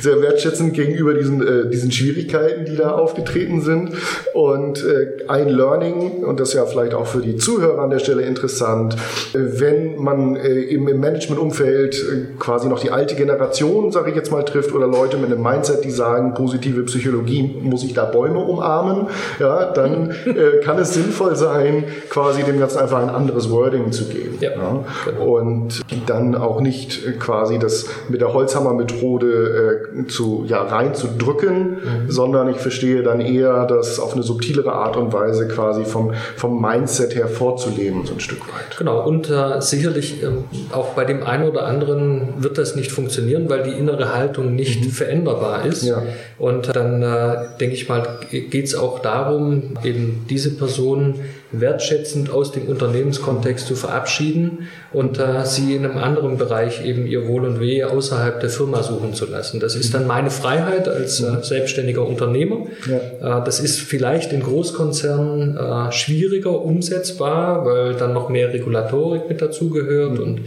sehr 0.00 0.22
wertschätzend 0.22 0.74
gegenüber 0.74 1.14
diesen, 1.14 1.46
äh, 1.46 1.68
diesen 1.68 1.90
Schwierigkeiten, 1.90 2.64
die 2.64 2.76
da 2.76 2.92
aufgetreten 2.92 3.60
sind. 3.62 3.92
Und 4.32 4.84
äh, 4.84 5.24
ein 5.26 5.48
Learning, 5.48 6.24
und 6.24 6.38
das 6.38 6.50
ist 6.50 6.54
ja 6.54 6.66
vielleicht 6.66 6.94
auch 6.94 7.06
für 7.06 7.20
die 7.20 7.36
Zuhörer 7.36 7.82
an 7.82 7.90
der 7.90 7.98
Stelle 7.98 8.22
interessant, 8.22 8.96
wenn 9.32 9.96
man 9.96 10.36
äh, 10.36 10.60
im, 10.60 10.84
Managementumfeld 11.00 12.38
quasi 12.38 12.68
noch 12.68 12.80
die 12.80 12.90
alte 12.90 13.16
Generation, 13.16 13.90
sage 13.90 14.10
ich 14.10 14.16
jetzt 14.16 14.30
mal, 14.30 14.44
trifft 14.44 14.72
oder 14.72 14.86
Leute 14.86 15.16
mit 15.16 15.32
einem 15.32 15.42
Mindset, 15.42 15.84
die 15.84 15.90
sagen, 15.90 16.34
positive 16.34 16.84
Psychologie, 16.84 17.56
muss 17.60 17.82
ich 17.82 17.92
da 17.92 18.04
Bäume 18.04 18.38
umarmen, 18.38 19.08
ja, 19.40 19.72
dann 19.72 20.14
kann 20.64 20.78
es 20.78 20.94
sinnvoll 20.94 21.34
sein, 21.34 21.84
quasi 22.08 22.44
dem 22.44 22.60
Ganzen 22.60 22.78
einfach 22.78 23.02
ein 23.02 23.10
anderes 23.10 23.50
Wording 23.50 23.90
zu 23.90 24.04
geben. 24.04 24.38
Ja, 24.40 24.50
ja. 24.50 24.84
Genau. 25.04 25.36
Und 25.36 25.80
dann 26.06 26.34
auch 26.34 26.60
nicht 26.60 27.18
quasi 27.18 27.58
das 27.58 27.86
mit 28.08 28.20
der 28.20 28.32
Holzhammer-Methode 28.32 29.86
äh, 29.96 30.06
zu, 30.06 30.44
ja, 30.46 30.62
reinzudrücken, 30.62 31.70
mhm. 31.70 32.10
sondern 32.10 32.48
ich 32.48 32.58
verstehe 32.58 33.02
dann 33.02 33.20
eher, 33.20 33.66
das 33.66 33.98
auf 33.98 34.14
eine 34.14 34.22
subtilere 34.22 34.72
Art 34.72 34.96
und 34.96 35.12
Weise 35.12 35.48
quasi 35.48 35.84
vom, 35.84 36.12
vom 36.36 36.60
Mindset 36.60 37.14
her 37.14 37.28
vorzuleben, 37.28 38.04
so 38.04 38.14
ein 38.14 38.20
Stück 38.20 38.40
weit. 38.40 38.76
Genau, 38.78 39.06
und 39.06 39.30
äh, 39.30 39.60
sicherlich 39.60 40.22
ähm, 40.22 40.44
auch 40.72 40.90
bei 40.94 41.04
dem 41.04 41.22
einen 41.22 41.48
oder 41.48 41.66
anderen 41.66 42.34
wird 42.38 42.58
das 42.58 42.76
nicht 42.76 42.92
funktionieren, 42.92 43.48
weil 43.48 43.62
die 43.62 43.72
innere 43.72 44.14
Haltung 44.14 44.54
nicht 44.54 44.84
mhm. 44.84 44.90
veränderbar 44.90 45.64
ist. 45.64 45.84
Ja. 45.84 46.02
Und 46.38 46.74
dann 46.74 47.02
äh, 47.02 47.36
denke 47.60 47.74
ich 47.74 47.88
mal, 47.88 48.06
geht 48.30 48.54
es 48.64 48.74
auch 48.74 49.00
darum, 49.00 49.74
eben 49.82 50.26
diese 50.28 50.50
Personen 50.56 51.20
wertschätzend 51.52 52.30
aus 52.30 52.52
dem 52.52 52.68
Unternehmenskontext 52.68 53.66
zu 53.66 53.76
verabschieden 53.76 54.68
und 54.92 55.18
äh, 55.18 55.44
sie 55.44 55.76
in 55.76 55.84
einem 55.84 55.98
anderen 55.98 56.38
Bereich 56.38 56.84
eben 56.84 57.06
ihr 57.06 57.28
Wohl 57.28 57.44
und 57.44 57.60
Wehe 57.60 57.88
außerhalb 57.88 58.40
der 58.40 58.50
Firma 58.50 58.82
suchen 58.82 59.14
zu 59.14 59.26
lassen. 59.26 59.60
Das 59.60 59.76
ist 59.76 59.94
dann 59.94 60.06
meine 60.06 60.30
Freiheit 60.30 60.88
als 60.88 61.20
äh, 61.20 61.42
selbstständiger 61.42 62.06
Unternehmer. 62.06 62.66
Ja. 62.88 63.40
Äh, 63.40 63.44
das 63.44 63.60
ist 63.60 63.80
vielleicht 63.80 64.32
in 64.32 64.42
Großkonzernen 64.42 65.56
äh, 65.56 65.92
schwieriger 65.92 66.60
umsetzbar, 66.62 67.64
weil 67.64 67.94
dann 67.94 68.12
noch 68.12 68.28
mehr 68.28 68.52
Regulatorik 68.52 69.28
mit 69.28 69.40
dazugehört 69.40 70.14
mhm. 70.14 70.22
und 70.22 70.40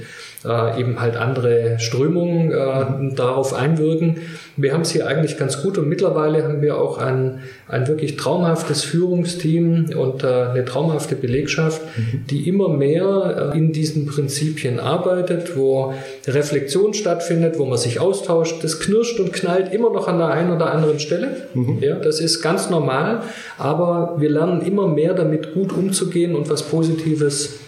äh, 0.45 0.79
eben 0.79 1.01
halt 1.01 1.17
andere 1.17 1.79
Strömungen 1.79 2.51
äh, 2.51 3.15
darauf 3.15 3.53
einwirken. 3.53 4.17
Wir 4.55 4.73
haben 4.73 4.81
es 4.81 4.91
hier 4.91 5.05
eigentlich 5.05 5.37
ganz 5.37 5.61
gut 5.61 5.77
und 5.77 5.89
mittlerweile 5.89 6.43
haben 6.43 6.61
wir 6.61 6.77
auch 6.77 6.97
ein, 6.97 7.39
ein 7.67 7.87
wirklich 7.87 8.15
traumhaftes 8.15 8.83
Führungsteam 8.83 9.87
und 9.97 10.23
äh, 10.23 10.27
eine 10.27 10.65
traumhafte 10.65 11.15
Belegschaft, 11.15 11.81
mhm. 11.97 12.25
die 12.29 12.47
immer 12.47 12.69
mehr 12.69 13.51
äh, 13.53 13.57
in 13.57 13.73
diesen 13.73 14.05
Prinzipien 14.05 14.79
arbeitet, 14.79 15.57
wo 15.57 15.93
Reflexion 16.25 16.93
stattfindet, 16.93 17.59
wo 17.59 17.65
man 17.65 17.77
sich 17.77 17.99
austauscht. 17.99 18.63
Das 18.63 18.79
knirscht 18.79 19.19
und 19.19 19.33
knallt 19.33 19.73
immer 19.73 19.91
noch 19.91 20.07
an 20.07 20.19
der 20.19 20.29
einen 20.29 20.55
oder 20.55 20.71
anderen 20.71 20.99
Stelle. 20.99 21.47
Mhm. 21.53 21.79
Ja, 21.81 21.95
das 21.95 22.21
ist 22.21 22.41
ganz 22.41 22.69
normal, 22.69 23.23
aber 23.57 24.15
wir 24.19 24.29
lernen 24.29 24.61
immer 24.61 24.87
mehr 24.87 25.13
damit 25.13 25.53
gut 25.53 25.73
umzugehen 25.73 26.35
und 26.35 26.49
was 26.49 26.63
Positives 26.63 27.59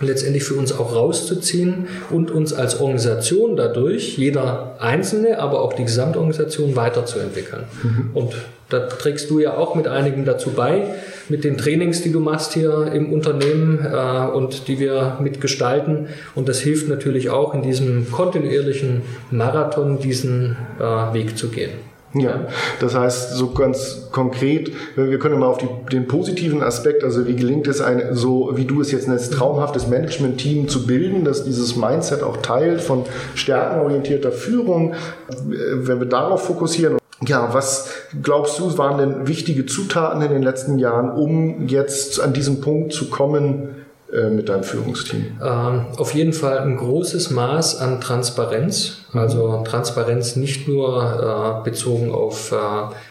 letztendlich 0.00 0.44
für 0.44 0.54
uns 0.54 0.72
auch 0.72 0.94
rauszuziehen 0.94 1.88
und 2.10 2.30
uns 2.30 2.52
als 2.52 2.80
Organisation 2.80 3.56
dadurch, 3.56 4.16
jeder 4.16 4.76
Einzelne, 4.78 5.38
aber 5.38 5.62
auch 5.62 5.74
die 5.74 5.84
Gesamtorganisation 5.84 6.76
weiterzuentwickeln. 6.76 7.64
Mhm. 7.82 8.10
Und 8.14 8.34
da 8.70 8.80
trägst 8.80 9.30
du 9.30 9.40
ja 9.40 9.56
auch 9.56 9.74
mit 9.74 9.88
einigen 9.88 10.24
dazu 10.24 10.50
bei, 10.50 10.94
mit 11.28 11.44
den 11.44 11.58
Trainings, 11.58 12.02
die 12.02 12.12
du 12.12 12.20
machst 12.20 12.54
hier 12.54 12.90
im 12.92 13.12
Unternehmen 13.12 13.84
äh, 13.84 14.30
und 14.30 14.68
die 14.68 14.78
wir 14.78 15.18
mitgestalten. 15.20 16.08
Und 16.34 16.48
das 16.48 16.60
hilft 16.60 16.88
natürlich 16.88 17.30
auch 17.30 17.52
in 17.52 17.62
diesem 17.62 18.10
kontinuierlichen 18.10 19.02
Marathon, 19.30 19.98
diesen 19.98 20.56
äh, 20.78 21.14
Weg 21.14 21.36
zu 21.36 21.48
gehen. 21.48 21.89
Ja, 22.12 22.48
das 22.80 22.96
heißt, 22.96 23.34
so 23.34 23.52
ganz 23.52 24.08
konkret, 24.10 24.72
wir 24.96 25.18
können 25.20 25.38
mal 25.38 25.46
auf 25.46 25.58
die, 25.58 25.68
den 25.92 26.08
positiven 26.08 26.60
Aspekt, 26.60 27.04
also 27.04 27.26
wie 27.28 27.36
gelingt 27.36 27.68
es 27.68 27.80
ein, 27.80 28.16
so 28.16 28.50
wie 28.56 28.64
du 28.64 28.80
es 28.80 28.90
jetzt 28.90 29.06
nennst, 29.06 29.32
traumhaftes 29.32 29.86
Management-Team 29.86 30.68
zu 30.68 30.86
bilden, 30.86 31.24
das 31.24 31.44
dieses 31.44 31.76
Mindset 31.76 32.24
auch 32.24 32.38
teilt 32.38 32.80
von 32.80 33.04
stärkenorientierter 33.36 34.32
Führung, 34.32 34.94
wenn 35.28 36.00
wir 36.00 36.06
darauf 36.06 36.44
fokussieren. 36.46 36.98
Ja, 37.26 37.52
was 37.52 37.90
glaubst 38.22 38.58
du, 38.58 38.76
waren 38.78 38.98
denn 38.98 39.28
wichtige 39.28 39.66
Zutaten 39.66 40.22
in 40.22 40.30
den 40.30 40.42
letzten 40.42 40.78
Jahren, 40.78 41.10
um 41.10 41.68
jetzt 41.68 42.18
an 42.18 42.32
diesen 42.32 42.60
Punkt 42.60 42.92
zu 42.92 43.10
kommen, 43.10 43.68
äh, 43.68 43.79
mit 44.12 44.48
deinem 44.48 44.64
Führungsteam? 44.64 45.38
Ähm, 45.42 45.86
auf 45.96 46.14
jeden 46.14 46.32
Fall 46.32 46.58
ein 46.58 46.76
großes 46.76 47.30
Maß 47.30 47.78
an 47.78 48.00
Transparenz. 48.00 48.98
Also 49.12 49.62
Transparenz 49.64 50.36
nicht 50.36 50.68
nur 50.68 51.62
äh, 51.62 51.68
bezogen 51.68 52.12
auf, 52.12 52.52
äh, 52.52 52.56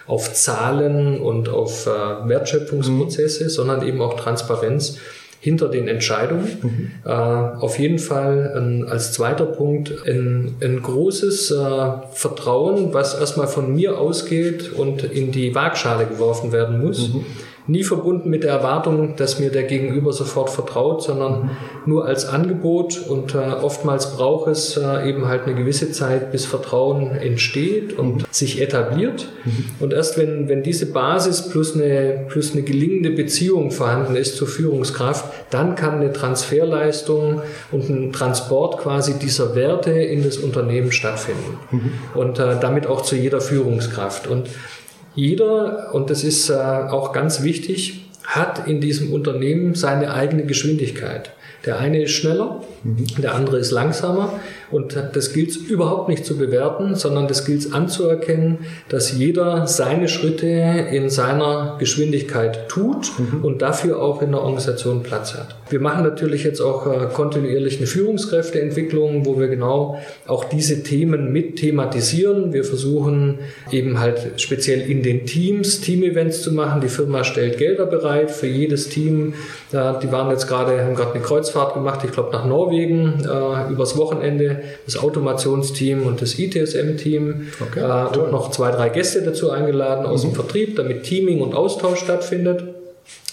auf 0.07 0.33
Zahlen 0.33 1.19
und 1.19 1.49
auf 1.49 1.87
äh, 1.87 1.89
Wertschöpfungsprozesse, 2.27 3.45
mhm. 3.45 3.49
sondern 3.49 3.87
eben 3.87 4.01
auch 4.01 4.19
Transparenz 4.19 4.97
hinter 5.41 5.69
den 5.69 5.87
Entscheidungen. 5.87 6.57
Mhm. 6.61 6.91
Äh, 7.05 7.09
auf 7.09 7.79
jeden 7.79 7.99
Fall 7.99 8.53
ein, 8.57 8.87
als 8.87 9.13
zweiter 9.13 9.45
Punkt 9.45 10.05
ein, 10.05 10.55
ein 10.61 10.81
großes 10.81 11.51
äh, 11.51 11.55
Vertrauen, 12.11 12.93
was 12.93 13.17
erstmal 13.17 13.47
von 13.47 13.73
mir 13.73 13.97
ausgeht 13.97 14.73
und 14.73 15.03
in 15.03 15.31
die 15.31 15.55
Waagschale 15.55 16.05
geworfen 16.05 16.51
werden 16.51 16.81
muss. 16.81 17.13
Mhm 17.13 17.25
nie 17.69 17.83
verbunden 17.83 18.29
mit 18.29 18.43
der 18.43 18.51
Erwartung, 18.51 19.15
dass 19.15 19.39
mir 19.39 19.51
der 19.51 19.63
Gegenüber 19.63 20.11
sofort 20.11 20.49
vertraut, 20.49 21.03
sondern 21.03 21.51
nur 21.85 22.05
als 22.05 22.25
Angebot 22.25 22.99
und 23.07 23.35
äh, 23.35 23.37
oftmals 23.37 24.15
braucht 24.15 24.49
es 24.49 24.75
äh, 24.75 25.07
eben 25.07 25.27
halt 25.27 25.43
eine 25.43 25.55
gewisse 25.55 25.91
Zeit, 25.91 26.31
bis 26.31 26.45
Vertrauen 26.45 27.11
entsteht 27.11 27.97
und 27.97 28.15
mhm. 28.15 28.25
sich 28.31 28.61
etabliert. 28.61 29.29
Mhm. 29.45 29.65
Und 29.79 29.93
erst 29.93 30.17
wenn, 30.17 30.49
wenn 30.49 30.63
diese 30.63 30.87
Basis 30.87 31.49
plus 31.49 31.75
eine, 31.75 32.25
plus 32.27 32.53
eine 32.53 32.63
gelingende 32.63 33.11
Beziehung 33.11 33.71
vorhanden 33.71 34.15
ist 34.15 34.35
zur 34.35 34.47
Führungskraft, 34.47 35.25
dann 35.51 35.75
kann 35.75 35.95
eine 35.95 36.11
Transferleistung 36.11 37.41
und 37.71 37.89
ein 37.89 38.11
Transport 38.11 38.79
quasi 38.79 39.19
dieser 39.19 39.55
Werte 39.55 39.91
in 39.91 40.23
das 40.23 40.37
Unternehmen 40.37 40.91
stattfinden. 40.91 41.57
Mhm. 41.71 41.91
Und 42.15 42.39
äh, 42.39 42.59
damit 42.59 42.87
auch 42.87 43.03
zu 43.03 43.15
jeder 43.15 43.41
Führungskraft. 43.41 44.27
Und 44.27 44.49
jeder, 45.15 45.93
und 45.93 46.09
das 46.09 46.23
ist 46.23 46.49
äh, 46.49 46.53
auch 46.53 47.11
ganz 47.13 47.43
wichtig, 47.43 48.05
hat 48.23 48.67
in 48.67 48.79
diesem 48.79 49.11
Unternehmen 49.11 49.75
seine 49.75 50.13
eigene 50.13 50.45
Geschwindigkeit. 50.45 51.31
Der 51.65 51.79
eine 51.79 52.03
ist 52.03 52.11
schneller, 52.11 52.61
mhm. 52.83 53.07
der 53.21 53.33
andere 53.33 53.57
ist 53.57 53.71
langsamer. 53.71 54.39
Und 54.71 54.95
das 55.13 55.33
gilt 55.33 55.55
überhaupt 55.55 56.09
nicht 56.09 56.25
zu 56.25 56.37
bewerten, 56.37 56.95
sondern 56.95 57.27
das 57.27 57.45
gilt 57.45 57.73
anzuerkennen, 57.73 58.59
dass 58.87 59.17
jeder 59.17 59.67
seine 59.67 60.07
Schritte 60.07 60.47
in 60.47 61.09
seiner 61.09 61.77
Geschwindigkeit 61.79 62.69
tut 62.69 63.11
mhm. 63.17 63.43
und 63.43 63.61
dafür 63.61 64.01
auch 64.01 64.21
in 64.21 64.31
der 64.31 64.41
Organisation 64.41 65.03
Platz 65.03 65.33
hat. 65.33 65.55
Wir 65.69 65.79
machen 65.79 66.03
natürlich 66.03 66.43
jetzt 66.43 66.61
auch 66.61 66.87
äh, 66.87 67.07
kontinuierlich 67.13 67.77
eine 67.77 67.87
Führungskräfteentwicklung, 67.87 69.25
wo 69.25 69.39
wir 69.39 69.47
genau 69.47 69.99
auch 70.27 70.43
diese 70.43 70.83
Themen 70.83 71.31
mit 71.31 71.57
thematisieren. 71.57 72.53
Wir 72.53 72.63
versuchen 72.63 73.39
eben 73.71 73.99
halt 73.99 74.33
speziell 74.37 74.81
in 74.81 75.03
den 75.03 75.25
Teams 75.25 75.81
Team-Events 75.81 76.41
zu 76.41 76.53
machen. 76.53 76.81
Die 76.81 76.89
Firma 76.89 77.23
stellt 77.23 77.57
Gelder 77.57 77.85
bereit 77.85 78.31
für 78.31 78.47
jedes 78.47 78.89
Team. 78.89 79.33
Die 79.71 80.11
waren 80.11 80.29
jetzt 80.31 80.47
gerade, 80.47 80.83
haben 80.83 80.95
gerade 80.95 81.13
eine 81.13 81.23
Kreuzfahrt 81.23 81.73
gemacht, 81.73 82.01
ich 82.03 82.11
glaube 82.11 82.31
nach 82.31 82.45
Norwegen, 82.45 83.23
äh, 83.23 83.71
übers 83.71 83.97
Wochenende 83.97 84.58
das 84.85 84.97
Automationsteam 84.97 86.05
und 86.05 86.21
das 86.21 86.37
ITSM-Team 86.37 87.47
okay, 87.59 87.79
äh, 87.79 88.17
und 88.17 88.31
noch 88.31 88.51
zwei, 88.51 88.71
drei 88.71 88.89
Gäste 88.89 89.21
dazu 89.21 89.51
eingeladen 89.51 90.05
aus 90.05 90.23
mhm. 90.23 90.29
dem 90.29 90.35
Vertrieb, 90.35 90.75
damit 90.75 91.03
Teaming 91.03 91.41
und 91.41 91.53
Austausch 91.53 91.99
stattfindet. 91.99 92.63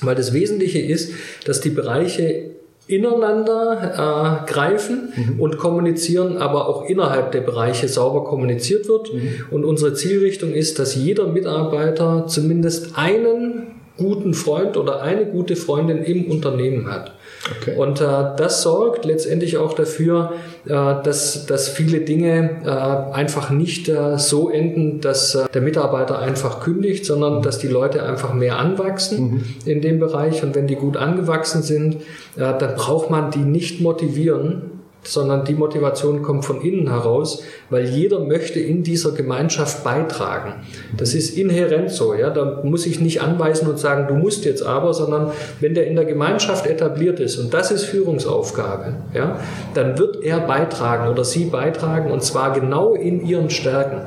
Weil 0.01 0.15
das 0.15 0.33
Wesentliche 0.33 0.79
ist, 0.79 1.13
dass 1.45 1.61
die 1.61 1.71
Bereiche 1.71 2.57
ineinander 2.89 4.45
äh, 4.47 4.51
greifen 4.51 5.13
mhm. 5.15 5.41
und 5.41 5.59
kommunizieren, 5.59 6.37
aber 6.37 6.69
auch 6.69 6.89
innerhalb 6.89 7.33
der 7.33 7.41
Bereiche 7.41 7.89
sauber 7.89 8.25
kommuniziert 8.25 8.89
wird. 8.89 9.13
Mhm. 9.13 9.29
Und 9.51 9.65
unsere 9.65 9.95
Zielrichtung 9.95 10.53
ist, 10.53 10.79
dass 10.79 10.95
jeder 10.95 11.27
Mitarbeiter 11.27 12.27
zumindest 12.29 12.97
einen 12.97 13.67
guten 13.97 14.35
Freund 14.35 14.77
oder 14.77 15.03
eine 15.03 15.27
gute 15.27 15.57
Freundin 15.57 15.99
im 16.05 16.31
Unternehmen 16.31 16.91
hat. 16.91 17.13
Okay. 17.61 17.77
Und 17.77 18.01
äh, 18.01 18.05
das 18.37 18.63
sorgt 18.63 19.05
letztendlich 19.05 19.57
auch 19.57 19.75
dafür, 19.75 20.33
äh, 20.65 20.71
dass, 20.71 21.47
dass 21.47 21.69
viele 21.69 22.01
Dinge 22.01 22.63
äh, 22.65 23.15
einfach 23.15 23.51
nicht 23.51 23.89
äh, 23.89 24.19
so 24.19 24.51
enden, 24.51 25.01
dass 25.01 25.35
äh, 25.35 25.49
der 25.55 25.63
Mitarbeiter 25.63 26.19
einfach 26.19 26.61
kündigt, 26.61 27.05
sondern 27.05 27.39
mhm. 27.39 27.43
dass 27.43 27.59
die 27.59 27.69
Leute 27.69 28.03
einfach 28.03 28.35
mehr 28.35 28.59
anwachsen 28.59 29.31
mhm. 29.31 29.45
in 29.65 29.81
dem 29.81 30.01
Bereich. 30.01 30.43
Und 30.43 30.55
wenn 30.55 30.67
die 30.67 30.77
gut 30.77 30.97
angewachsen 30.97 31.63
sind, 31.63 31.97
äh, 32.37 32.59
dann 32.59 32.75
braucht 32.75 33.11
man 33.11 33.31
die 33.31 33.39
nicht 33.39 33.81
motivieren, 33.81 34.76
sondern 35.07 35.45
die 35.45 35.55
Motivation 35.55 36.23
kommt 36.23 36.45
von 36.45 36.61
innen 36.61 36.89
heraus, 36.89 37.43
weil 37.71 37.87
jeder 37.87 38.21
möchte 38.21 38.61
in 38.61 38.83
dieser 38.83 39.13
Gemeinschaft 39.13 39.83
beitragen. 39.83 40.55
Das 40.97 41.15
ist 41.15 41.37
inhärent 41.37 41.91
so, 41.91 42.15
ja. 42.15 42.31
Da 42.31 42.61
muss 42.63 42.87
ich 42.87 43.01
nicht 43.01 43.23
anweisen 43.23 43.69
und 43.69 43.79
sagen, 43.79 44.07
du 44.09 44.15
musst 44.15 44.45
jetzt 44.45 44.63
aber, 44.63 44.95
sondern 44.95 45.33
wenn 45.61 45.75
der 45.75 45.87
in 45.87 45.97
der 45.97 46.05
Gemeinschaft 46.05 46.67
etabliert 46.67 47.21
ist 47.21 47.39
und 47.39 47.53
das 47.53 47.71
ist 47.71 47.85
Führungsaufgabe, 47.85 48.95
ja, 49.15 49.41
dann 49.75 49.99
wird 49.99 50.23
er 50.23 50.41
beitragen 50.41 51.09
oder 51.09 51.25
sie 51.25 51.47
beitragen 51.47 52.11
und 52.11 52.23
zwar 52.23 52.53
genau 52.53 52.95
in 52.95 53.27
ihren 53.27 53.51
Stärken. 53.51 54.01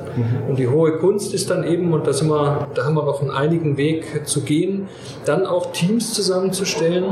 Und 0.48 0.60
die 0.60 0.68
hohe 0.68 0.94
Kunst 0.94 1.34
ist 1.34 1.50
dann 1.50 1.64
eben, 1.64 1.94
und 1.94 2.08
da 2.08 2.14
sind 2.14 2.30
da 2.30 2.86
haben 2.86 2.96
wir 2.96 3.06
noch 3.06 3.22
einen 3.22 3.32
einigen 3.32 3.78
Weg 3.78 4.28
zu 4.28 4.42
gehen, 4.42 4.88
dann 5.26 5.46
auch 5.46 5.72
Teams 5.72 6.14
zusammenzustellen, 6.14 7.06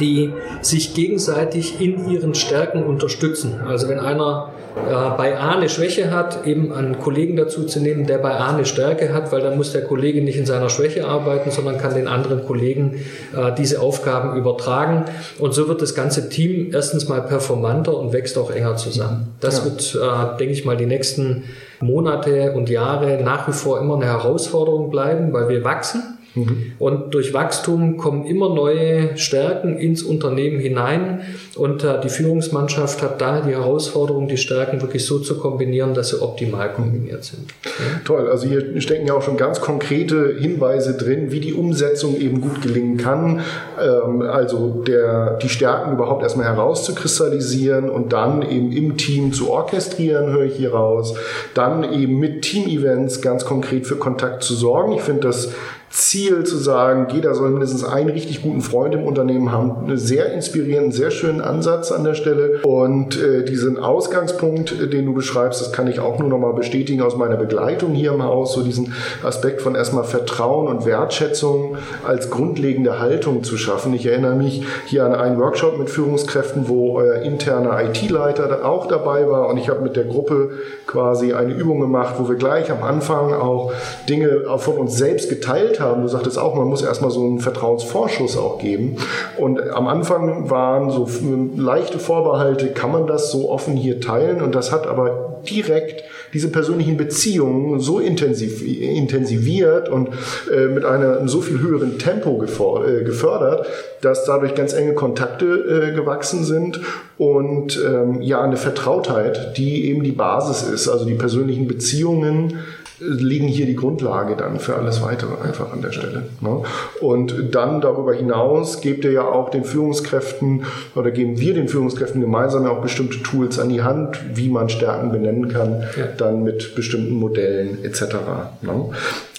die 0.00 0.32
sich 0.62 0.94
gegenseitig 0.94 1.80
in 1.80 2.10
ihren 2.10 2.34
Stärken 2.34 2.84
unterstützen. 2.84 3.60
Also 3.66 3.88
wenn 3.88 3.98
einer 3.98 4.52
äh, 4.76 5.16
bei 5.16 5.38
A 5.38 5.56
eine 5.56 5.70
Schwäche 5.70 6.10
hat, 6.10 6.46
eben 6.46 6.72
einen 6.72 6.98
Kollegen 6.98 7.36
dazu 7.36 7.64
zu 7.64 7.80
nehmen, 7.80 8.06
der 8.06 8.18
bei 8.18 8.32
A 8.32 8.54
eine 8.54 8.66
Stärke 8.66 9.12
hat, 9.14 9.32
weil 9.32 9.40
dann 9.40 9.56
muss 9.56 9.72
der 9.72 9.82
Kollege 9.82 10.20
nicht 10.20 10.36
in 10.36 10.44
seiner 10.44 10.68
Schwäche 10.68 11.06
arbeiten, 11.06 11.50
sondern 11.50 11.78
kann 11.78 11.94
den 11.94 12.08
anderen 12.08 12.44
Kollegen 12.44 13.00
äh, 13.34 13.52
diese 13.56 13.80
Aufgaben 13.80 14.36
übertragen. 14.36 15.06
Und 15.38 15.54
so 15.54 15.68
wird 15.68 15.80
das 15.80 15.94
ganze 15.94 16.28
Team 16.28 16.70
erstens 16.72 17.08
mal 17.08 17.22
performanter 17.22 17.96
und 17.96 18.12
wächst 18.12 18.36
auch 18.36 18.50
enger 18.50 18.76
zusammen. 18.76 19.34
Das 19.40 19.58
ja. 19.58 19.64
wird, 19.64 19.94
äh, 19.94 20.38
denke 20.38 20.52
ich 20.52 20.66
mal, 20.66 20.76
die 20.76 20.86
nächsten 20.86 21.44
Monate 21.80 22.52
und 22.52 22.68
Jahre 22.68 23.22
nach 23.22 23.48
wie 23.48 23.52
vor 23.52 23.80
immer 23.80 23.96
eine 23.96 24.06
Herausforderung 24.06 24.90
bleiben, 24.90 25.32
weil 25.32 25.48
wir 25.48 25.64
wachsen. 25.64 26.15
Mhm. 26.36 26.72
Und 26.78 27.14
durch 27.14 27.32
Wachstum 27.34 27.96
kommen 27.96 28.26
immer 28.26 28.54
neue 28.54 29.16
Stärken 29.16 29.78
ins 29.78 30.02
Unternehmen 30.02 30.60
hinein. 30.60 31.22
Und 31.56 31.82
äh, 31.82 32.00
die 32.00 32.10
Führungsmannschaft 32.10 33.02
hat 33.02 33.20
da 33.20 33.40
die 33.40 33.52
Herausforderung, 33.52 34.28
die 34.28 34.36
Stärken 34.36 34.82
wirklich 34.82 35.06
so 35.06 35.18
zu 35.18 35.38
kombinieren, 35.38 35.94
dass 35.94 36.10
sie 36.10 36.20
optimal 36.20 36.72
kombiniert 36.72 37.24
sind. 37.24 37.46
Ja. 37.64 38.00
Toll, 38.04 38.28
also 38.28 38.46
hier 38.46 38.80
stecken 38.80 39.06
ja 39.06 39.14
auch 39.14 39.22
schon 39.22 39.38
ganz 39.38 39.60
konkrete 39.60 40.36
Hinweise 40.38 40.96
drin, 40.96 41.32
wie 41.32 41.40
die 41.40 41.54
Umsetzung 41.54 42.20
eben 42.20 42.40
gut 42.42 42.60
gelingen 42.60 42.98
kann. 42.98 43.40
Ähm, 43.82 44.20
also 44.22 44.84
der, 44.86 45.38
die 45.38 45.48
Stärken 45.48 45.92
überhaupt 45.92 46.22
erstmal 46.22 46.46
herauszukristallisieren 46.46 47.88
und 47.88 48.12
dann 48.12 48.42
eben 48.42 48.72
im 48.72 48.98
Team 48.98 49.32
zu 49.32 49.50
orchestrieren, 49.50 50.30
höre 50.30 50.44
ich 50.44 50.56
hier 50.56 50.74
raus. 50.74 51.14
Dann 51.54 51.90
eben 51.92 52.18
mit 52.18 52.42
Team-Events 52.42 53.22
ganz 53.22 53.46
konkret 53.46 53.86
für 53.86 53.96
Kontakt 53.96 54.42
zu 54.42 54.54
sorgen. 54.54 54.92
Ich 54.92 55.00
finde 55.00 55.22
das 55.22 55.48
Ziel 55.96 56.44
zu 56.44 56.58
sagen, 56.58 57.08
jeder 57.10 57.34
soll 57.34 57.48
mindestens 57.48 57.82
einen 57.82 58.10
richtig 58.10 58.42
guten 58.42 58.60
Freund 58.60 58.94
im 58.94 59.04
Unternehmen 59.04 59.50
haben. 59.50 59.86
Einen 59.86 59.96
sehr 59.96 60.30
inspirierenden, 60.30 60.92
sehr 60.92 61.10
schönen 61.10 61.40
Ansatz 61.40 61.90
an 61.90 62.04
der 62.04 62.12
Stelle. 62.12 62.60
Und 62.64 63.18
äh, 63.18 63.44
diesen 63.44 63.78
Ausgangspunkt, 63.78 64.78
äh, 64.78 64.88
den 64.88 65.06
du 65.06 65.14
beschreibst, 65.14 65.62
das 65.62 65.72
kann 65.72 65.86
ich 65.86 65.98
auch 65.98 66.18
nur 66.18 66.28
nochmal 66.28 66.52
bestätigen 66.52 67.00
aus 67.00 67.16
meiner 67.16 67.36
Begleitung 67.36 67.94
hier 67.94 68.12
im 68.12 68.22
Haus, 68.22 68.52
so 68.52 68.62
diesen 68.62 68.92
Aspekt 69.22 69.62
von 69.62 69.74
erstmal 69.74 70.04
Vertrauen 70.04 70.68
und 70.68 70.84
Wertschätzung 70.84 71.78
als 72.04 72.28
grundlegende 72.28 72.98
Haltung 73.00 73.42
zu 73.42 73.56
schaffen. 73.56 73.94
Ich 73.94 74.04
erinnere 74.04 74.36
mich 74.36 74.64
hier 74.84 75.06
an 75.06 75.14
einen 75.14 75.38
Workshop 75.38 75.78
mit 75.78 75.88
Führungskräften, 75.88 76.68
wo 76.68 76.98
euer 76.98 77.22
interner 77.22 77.82
IT-Leiter 77.82 78.66
auch 78.66 78.86
dabei 78.86 79.26
war 79.30 79.48
und 79.48 79.56
ich 79.56 79.70
habe 79.70 79.80
mit 79.80 79.96
der 79.96 80.04
Gruppe 80.04 80.50
quasi 80.86 81.32
eine 81.32 81.54
Übung 81.54 81.80
gemacht, 81.80 82.16
wo 82.18 82.28
wir 82.28 82.36
gleich 82.36 82.70
am 82.70 82.82
Anfang 82.82 83.32
auch 83.32 83.72
Dinge 84.10 84.44
von 84.58 84.76
uns 84.76 84.98
selbst 84.98 85.30
geteilt 85.30 85.80
haben. 85.80 85.85
Du 85.94 86.08
sagtest 86.08 86.38
auch, 86.38 86.54
man 86.54 86.68
muss 86.68 86.82
erstmal 86.82 87.10
so 87.10 87.20
einen 87.20 87.40
Vertrauensvorschuss 87.40 88.36
auch 88.36 88.58
geben. 88.58 88.96
Und 89.36 89.60
am 89.70 89.86
Anfang 89.88 90.50
waren 90.50 90.90
so 90.90 91.08
leichte 91.56 91.98
Vorbehalte, 91.98 92.68
kann 92.68 92.92
man 92.92 93.06
das 93.06 93.30
so 93.30 93.50
offen 93.50 93.76
hier 93.76 94.00
teilen? 94.00 94.42
Und 94.42 94.54
das 94.54 94.72
hat 94.72 94.86
aber 94.86 95.40
direkt 95.48 96.04
diese 96.32 96.48
persönlichen 96.48 96.96
Beziehungen 96.96 97.80
so 97.80 97.98
intensiv, 97.98 98.62
intensiviert 98.62 99.88
und 99.88 100.08
äh, 100.52 100.66
mit 100.66 100.84
einem 100.84 101.28
so 101.28 101.40
viel 101.40 101.60
höheren 101.60 101.98
Tempo 101.98 102.42
äh, 102.42 103.04
gefördert, 103.04 103.66
dass 104.00 104.24
dadurch 104.24 104.54
ganz 104.54 104.72
enge 104.72 104.94
Kontakte 104.94 105.46
äh, 105.46 105.94
gewachsen 105.94 106.44
sind 106.44 106.80
und 107.18 107.80
ähm, 107.82 108.20
ja 108.20 108.42
eine 108.42 108.56
Vertrautheit, 108.56 109.56
die 109.56 109.88
eben 109.88 110.02
die 110.02 110.12
Basis 110.12 110.62
ist, 110.68 110.88
also 110.88 111.04
die 111.04 111.14
persönlichen 111.14 111.68
Beziehungen 111.68 112.58
liegen 112.98 113.46
hier 113.46 113.66
die 113.66 113.76
Grundlage 113.76 114.36
dann 114.36 114.58
für 114.58 114.76
alles 114.76 115.02
Weitere 115.02 115.40
einfach 115.42 115.72
an 115.72 115.82
der 115.82 115.92
Stelle. 115.92 116.24
Ne? 116.40 116.62
Und 117.00 117.54
dann 117.54 117.80
darüber 117.80 118.14
hinaus 118.14 118.80
gebt 118.80 119.04
ihr 119.04 119.12
ja 119.12 119.24
auch 119.24 119.50
den 119.50 119.64
Führungskräften 119.64 120.64
oder 120.94 121.10
geben 121.10 121.38
wir 121.38 121.54
den 121.54 121.68
Führungskräften 121.68 122.20
gemeinsam 122.20 122.64
ja 122.64 122.70
auch 122.70 122.82
bestimmte 122.82 123.22
Tools 123.22 123.58
an 123.58 123.68
die 123.68 123.82
Hand, 123.82 124.18
wie 124.34 124.48
man 124.48 124.68
Stärken 124.68 125.10
benennen 125.10 125.48
kann, 125.48 125.84
ja. 125.96 126.06
dann 126.16 126.42
mit 126.42 126.74
bestimmten 126.74 127.14
Modellen 127.14 127.84
etc. 127.84 128.16
Ne? 128.62 128.90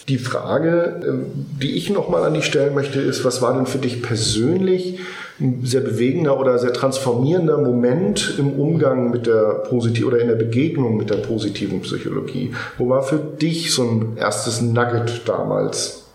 Die 0.10 0.17
Frage, 0.17 1.02
äh, 1.04 1.62
die 1.62 1.76
ich 1.76 1.89
nochmal 1.89 2.24
an 2.24 2.34
dich 2.34 2.46
stellen 2.46 2.74
möchte, 2.74 3.02
ist, 3.02 3.26
was 3.26 3.41
war 3.41 3.54
denn 3.54 3.65
für 3.65 3.78
dich 3.78 4.02
persönlich 4.02 5.00
ein 5.39 5.65
sehr 5.65 5.82
bewegender 5.82 6.39
oder 6.39 6.58
sehr 6.60 6.74
transformierender 6.74 7.58
Moment 7.58 8.36
im 8.38 8.54
Umgang 8.54 9.12
mit 9.12 9.28
der 9.28 9.63
positiven 9.70 10.08
oder 10.08 10.20
in 10.20 10.28
der 10.28 10.36
Begegnung 10.36 10.98
mit 10.98 11.10
der 11.10 11.17
positiven 11.17 11.82
Psychologie? 11.82 12.54
Wo 12.78 12.89
war 12.89 13.04
für 13.04 13.17
dich 13.17 13.74
so 13.74 13.84
ein 13.84 14.17
erstes 14.17 14.62
Nugget 14.62 15.28
damals? 15.28 16.06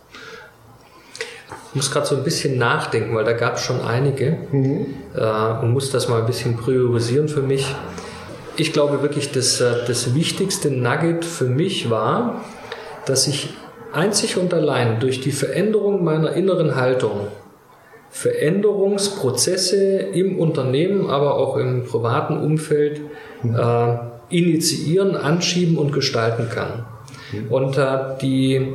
Ich 1.71 1.77
muss 1.77 1.91
gerade 1.91 2.07
so 2.07 2.17
ein 2.17 2.25
bisschen 2.25 2.59
nachdenken, 2.59 3.15
weil 3.15 3.25
da 3.25 3.33
gab 3.33 3.57
es 3.57 3.63
schon 3.63 3.81
einige 3.81 4.39
mhm. 4.53 4.87
äh, 5.15 5.63
und 5.63 5.73
muss 5.73 5.91
das 5.91 6.09
mal 6.09 6.21
ein 6.21 6.27
bisschen 6.27 6.57
priorisieren 6.57 7.29
für 7.29 7.43
mich. 7.43 7.75
Ich 8.57 8.73
glaube 8.73 9.03
wirklich, 9.03 9.33
dass 9.33 9.61
äh, 9.61 9.85
das 9.87 10.15
wichtigste 10.15 10.71
Nugget 10.71 11.25
für 11.25 11.47
mich 11.47 11.89
war, 11.89 12.43
dass 13.07 13.27
ich 13.27 13.51
einzig 13.93 14.37
und 14.37 14.53
allein 14.55 15.01
durch 15.01 15.21
die 15.21 15.33
Veränderung 15.33 16.05
meiner 16.05 16.33
inneren 16.33 16.77
Haltung. 16.77 17.29
Veränderungsprozesse 18.11 19.97
im 19.97 20.39
Unternehmen, 20.39 21.09
aber 21.09 21.37
auch 21.37 21.57
im 21.57 21.85
privaten 21.85 22.37
Umfeld 22.37 23.01
äh, 23.43 23.97
initiieren, 24.29 25.17
anschieben 25.17 25.79
und 25.79 25.93
gestalten 25.93 26.49
kann. 26.51 26.85
Und 27.49 27.79
äh, 27.79 27.99
die, 28.21 28.75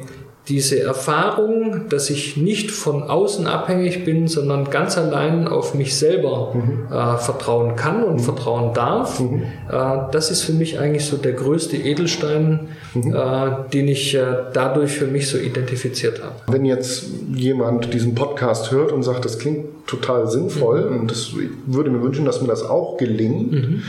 diese 0.49 0.81
Erfahrung, 0.81 1.89
dass 1.89 2.10
ich 2.10 2.38
nicht 2.38 2.71
von 2.71 3.03
außen 3.03 3.47
abhängig 3.47 4.05
bin, 4.05 4.27
sondern 4.29 4.69
ganz 4.69 4.97
allein 4.97 5.47
auf 5.47 5.73
mich 5.73 5.95
selber 5.95 6.53
mhm. 6.53 6.88
äh, 6.89 7.17
vertrauen 7.17 7.75
kann 7.75 8.03
und 8.03 8.15
mhm. 8.15 8.19
vertrauen 8.19 8.73
darf, 8.73 9.19
mhm. 9.19 9.43
äh, 9.69 9.97
das 10.12 10.31
ist 10.31 10.43
für 10.43 10.53
mich 10.53 10.79
eigentlich 10.79 11.05
so 11.05 11.17
der 11.17 11.33
größte 11.33 11.75
Edelstein, 11.75 12.69
mhm. 12.93 13.13
äh, 13.13 13.69
den 13.73 13.89
ich 13.89 14.15
äh, 14.15 14.25
dadurch 14.53 14.91
für 14.91 15.07
mich 15.07 15.27
so 15.27 15.38
identifiziert 15.38 16.23
habe. 16.23 16.36
Wenn 16.47 16.63
jetzt 16.63 17.05
jemand 17.33 17.93
diesen 17.93 18.15
Podcast 18.15 18.71
hört 18.71 18.93
und 18.93 19.03
sagt, 19.03 19.25
das 19.25 19.39
klingt 19.39 19.65
total 19.86 20.29
sinnvoll 20.29 20.89
mhm. 20.89 20.99
und 21.01 21.12
das, 21.12 21.27
ich 21.29 21.49
würde 21.65 21.89
mir 21.89 22.01
wünschen, 22.01 22.25
dass 22.25 22.41
mir 22.41 22.47
das 22.47 22.63
auch 22.63 22.97
gelingt, 22.97 23.51
mhm. 23.51 23.83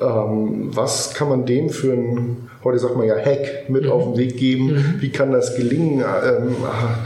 Ähm, 0.00 0.70
was 0.74 1.14
kann 1.14 1.28
man 1.28 1.46
dem 1.46 1.70
für 1.70 1.92
ein 1.92 2.48
heute 2.64 2.78
sagt 2.78 2.96
man 2.96 3.06
ja 3.06 3.16
Hack 3.16 3.68
mit 3.68 3.84
mhm. 3.84 3.90
auf 3.90 4.04
den 4.04 4.16
Weg 4.16 4.36
geben. 4.38 4.72
Mhm. 4.72 4.94
Wie 5.00 5.10
kann 5.10 5.30
das 5.32 5.54
gelingen? 5.54 6.00
Ähm, 6.00 6.56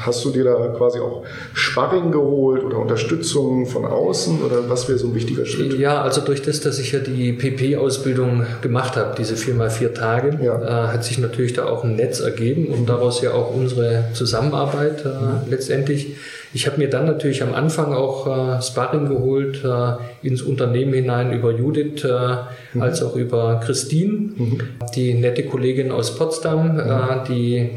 hast 0.01 0.25
du 0.25 0.31
dir 0.31 0.45
da 0.45 0.69
quasi 0.77 1.01
auch 1.01 1.25
Sparring 1.53 2.13
geholt 2.13 2.63
oder 2.63 2.79
Unterstützung 2.79 3.67
von 3.67 3.85
außen 3.85 4.41
oder 4.43 4.71
was 4.71 4.89
wäre 4.89 4.99
so 4.99 5.09
ein 5.09 5.15
wichtiger 5.15 5.45
Schritt? 5.45 5.79
Ja, 5.79 6.01
also 6.03 6.21
durch 6.21 6.43
das, 6.43 6.61
dass 6.61 6.79
ich 6.79 6.93
ja 6.93 7.01
die 7.01 7.33
PP-Ausbildung 7.33 8.47
gemacht 8.63 8.97
habe, 8.97 9.15
diese 9.19 9.37
vier 9.37 9.55
mal 9.55 9.71
vier 9.71 9.93
Tage, 9.93 10.39
ja. 10.43 10.63
äh, 10.63 10.89
hat 10.89 11.05
sich 11.05 11.19
natürlich 11.19 11.53
da 11.53 11.67
auch 11.67 11.85
ein 11.85 11.97
Netz 11.97 12.21
ergeben 12.21 12.69
und 12.69 12.89
daraus 12.89 13.21
ja 13.21 13.33
auch 13.33 13.55
unsere 13.55 14.05
Zusammenarbeit 14.15 15.05
äh, 15.05 15.09
mhm. 15.09 15.51
letztendlich. 15.51 16.17
Ich 16.55 16.67
habe 16.67 16.79
mir 16.79 16.89
dann 16.89 17.05
natürlich 17.07 17.43
am 17.43 17.55
Anfang 17.55 17.93
auch 17.93 18.27
äh, 18.27 18.63
Sparring 18.63 19.07
geholt 19.09 19.63
äh, 19.65 19.97
ins 20.27 20.41
Unternehmen 20.43 20.95
hinein 20.95 21.33
über 21.33 21.53
Judith 21.53 22.05
äh, 22.05 22.37
mhm. 22.73 22.83
als 22.83 23.03
auch 23.03 23.15
über 23.17 23.61
Christine, 23.65 24.31
mhm. 24.37 24.61
die 24.95 25.15
nette 25.15 25.43
Kollegin 25.45 25.91
aus 25.93 26.15
Potsdam, 26.17 26.75
mhm. 26.75 26.81
äh, 26.81 27.25
die 27.29 27.71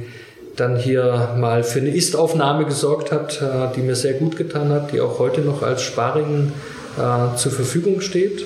dann 0.56 0.78
hier 0.78 1.36
mal 1.38 1.64
für 1.64 1.80
eine 1.80 1.90
Ist-Aufnahme 1.90 2.66
gesorgt 2.66 3.12
hat, 3.12 3.42
äh, 3.42 3.70
die 3.76 3.82
mir 3.82 3.96
sehr 3.96 4.14
gut 4.14 4.38
getan 4.38 4.70
hat, 4.70 4.94
die 4.94 5.02
auch 5.02 5.18
heute 5.20 5.42
noch 5.42 5.64
als 5.64 5.82
Sparring 5.82 6.54
äh, 6.98 7.36
zur 7.36 7.52
Verfügung 7.52 8.00
steht. 8.02 8.46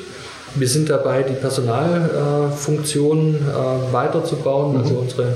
Wir 0.58 0.70
sind 0.70 0.90
dabei, 0.90 1.24
die 1.24 1.34
Personalfunktion 1.34 3.38
weiterzubauen, 3.92 4.72
mhm. 4.72 4.78
also 4.82 4.96
unsere 4.96 5.24
äh, 5.24 5.34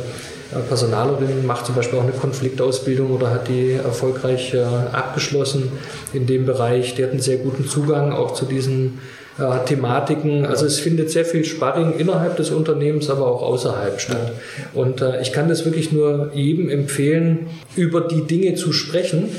Personalerin 0.67 1.45
macht 1.45 1.67
zum 1.67 1.75
Beispiel 1.75 1.99
auch 1.99 2.03
eine 2.03 2.11
Konfliktausbildung 2.11 3.11
oder 3.11 3.29
hat 3.29 3.47
die 3.47 3.73
erfolgreich 3.73 4.53
äh, 4.53 4.63
abgeschlossen 4.63 5.71
in 6.13 6.25
dem 6.25 6.45
Bereich. 6.45 6.95
Die 6.95 7.03
hat 7.03 7.11
einen 7.11 7.19
sehr 7.19 7.37
guten 7.37 7.67
Zugang 7.67 8.11
auch 8.11 8.33
zu 8.33 8.45
diesen 8.45 8.99
äh, 9.37 9.65
Thematiken. 9.65 10.45
Also 10.45 10.65
es 10.65 10.79
findet 10.79 11.11
sehr 11.11 11.25
viel 11.25 11.45
Sparring 11.45 11.93
innerhalb 11.97 12.35
des 12.37 12.49
Unternehmens, 12.49 13.09
aber 13.09 13.27
auch 13.27 13.43
außerhalb 13.43 14.01
statt. 14.01 14.33
Und 14.73 15.01
äh, 15.01 15.21
ich 15.21 15.31
kann 15.31 15.49
das 15.49 15.65
wirklich 15.65 15.91
nur 15.91 16.31
jedem 16.33 16.69
empfehlen, 16.69 17.47
über 17.75 18.01
die 18.01 18.25
Dinge 18.25 18.55
zu 18.55 18.73
sprechen, 18.73 19.29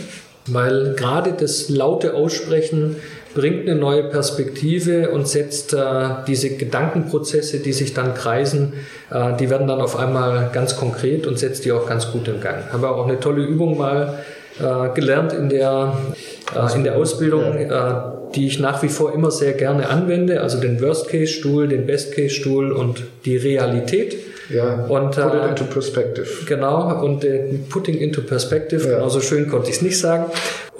weil 0.46 0.94
gerade 0.96 1.34
das 1.38 1.68
laute 1.68 2.14
Aussprechen 2.14 2.96
bringt 3.34 3.68
eine 3.68 3.78
neue 3.78 4.04
Perspektive 4.04 5.10
und 5.10 5.28
setzt 5.28 5.72
äh, 5.72 5.78
diese 6.26 6.50
Gedankenprozesse, 6.50 7.60
die 7.60 7.72
sich 7.72 7.94
dann 7.94 8.14
kreisen, 8.14 8.72
äh, 9.10 9.36
die 9.38 9.50
werden 9.50 9.68
dann 9.68 9.80
auf 9.80 9.96
einmal 9.96 10.50
ganz 10.52 10.76
konkret 10.76 11.26
und 11.26 11.38
setzt 11.38 11.64
die 11.64 11.72
auch 11.72 11.86
ganz 11.86 12.10
gut 12.10 12.28
in 12.28 12.40
Gang. 12.40 12.72
Habe 12.72 12.90
auch 12.90 13.06
eine 13.06 13.20
tolle 13.20 13.42
Übung 13.42 13.78
mal 13.78 14.18
äh, 14.58 14.94
gelernt 14.94 15.32
in 15.32 15.48
der, 15.48 15.96
äh, 16.54 16.74
in 16.74 16.84
der 16.84 16.96
Ausbildung, 16.96 17.56
äh, 17.56 17.70
die 18.34 18.46
ich 18.46 18.58
nach 18.58 18.82
wie 18.82 18.88
vor 18.88 19.14
immer 19.14 19.30
sehr 19.30 19.52
gerne 19.52 19.88
anwende, 19.88 20.40
also 20.40 20.60
den 20.60 20.80
Worst-Case-Stuhl, 20.80 21.68
den 21.68 21.86
Best-Case-Stuhl 21.86 22.72
und 22.72 23.04
die 23.24 23.36
Realität. 23.36 24.16
Ja, 24.52 24.84
und, 24.86 25.12
put 25.12 25.32
it 25.34 25.48
into 25.48 25.64
perspective. 25.64 26.26
Genau, 26.46 27.04
und 27.04 27.24
äh, 27.24 27.44
putting 27.68 27.96
into 27.98 28.20
perspective, 28.20 28.84
ja. 28.84 28.96
genauso 28.96 29.20
schön 29.20 29.48
konnte 29.48 29.70
ich 29.70 29.76
es 29.76 29.82
nicht 29.82 29.98
sagen. 29.98 30.24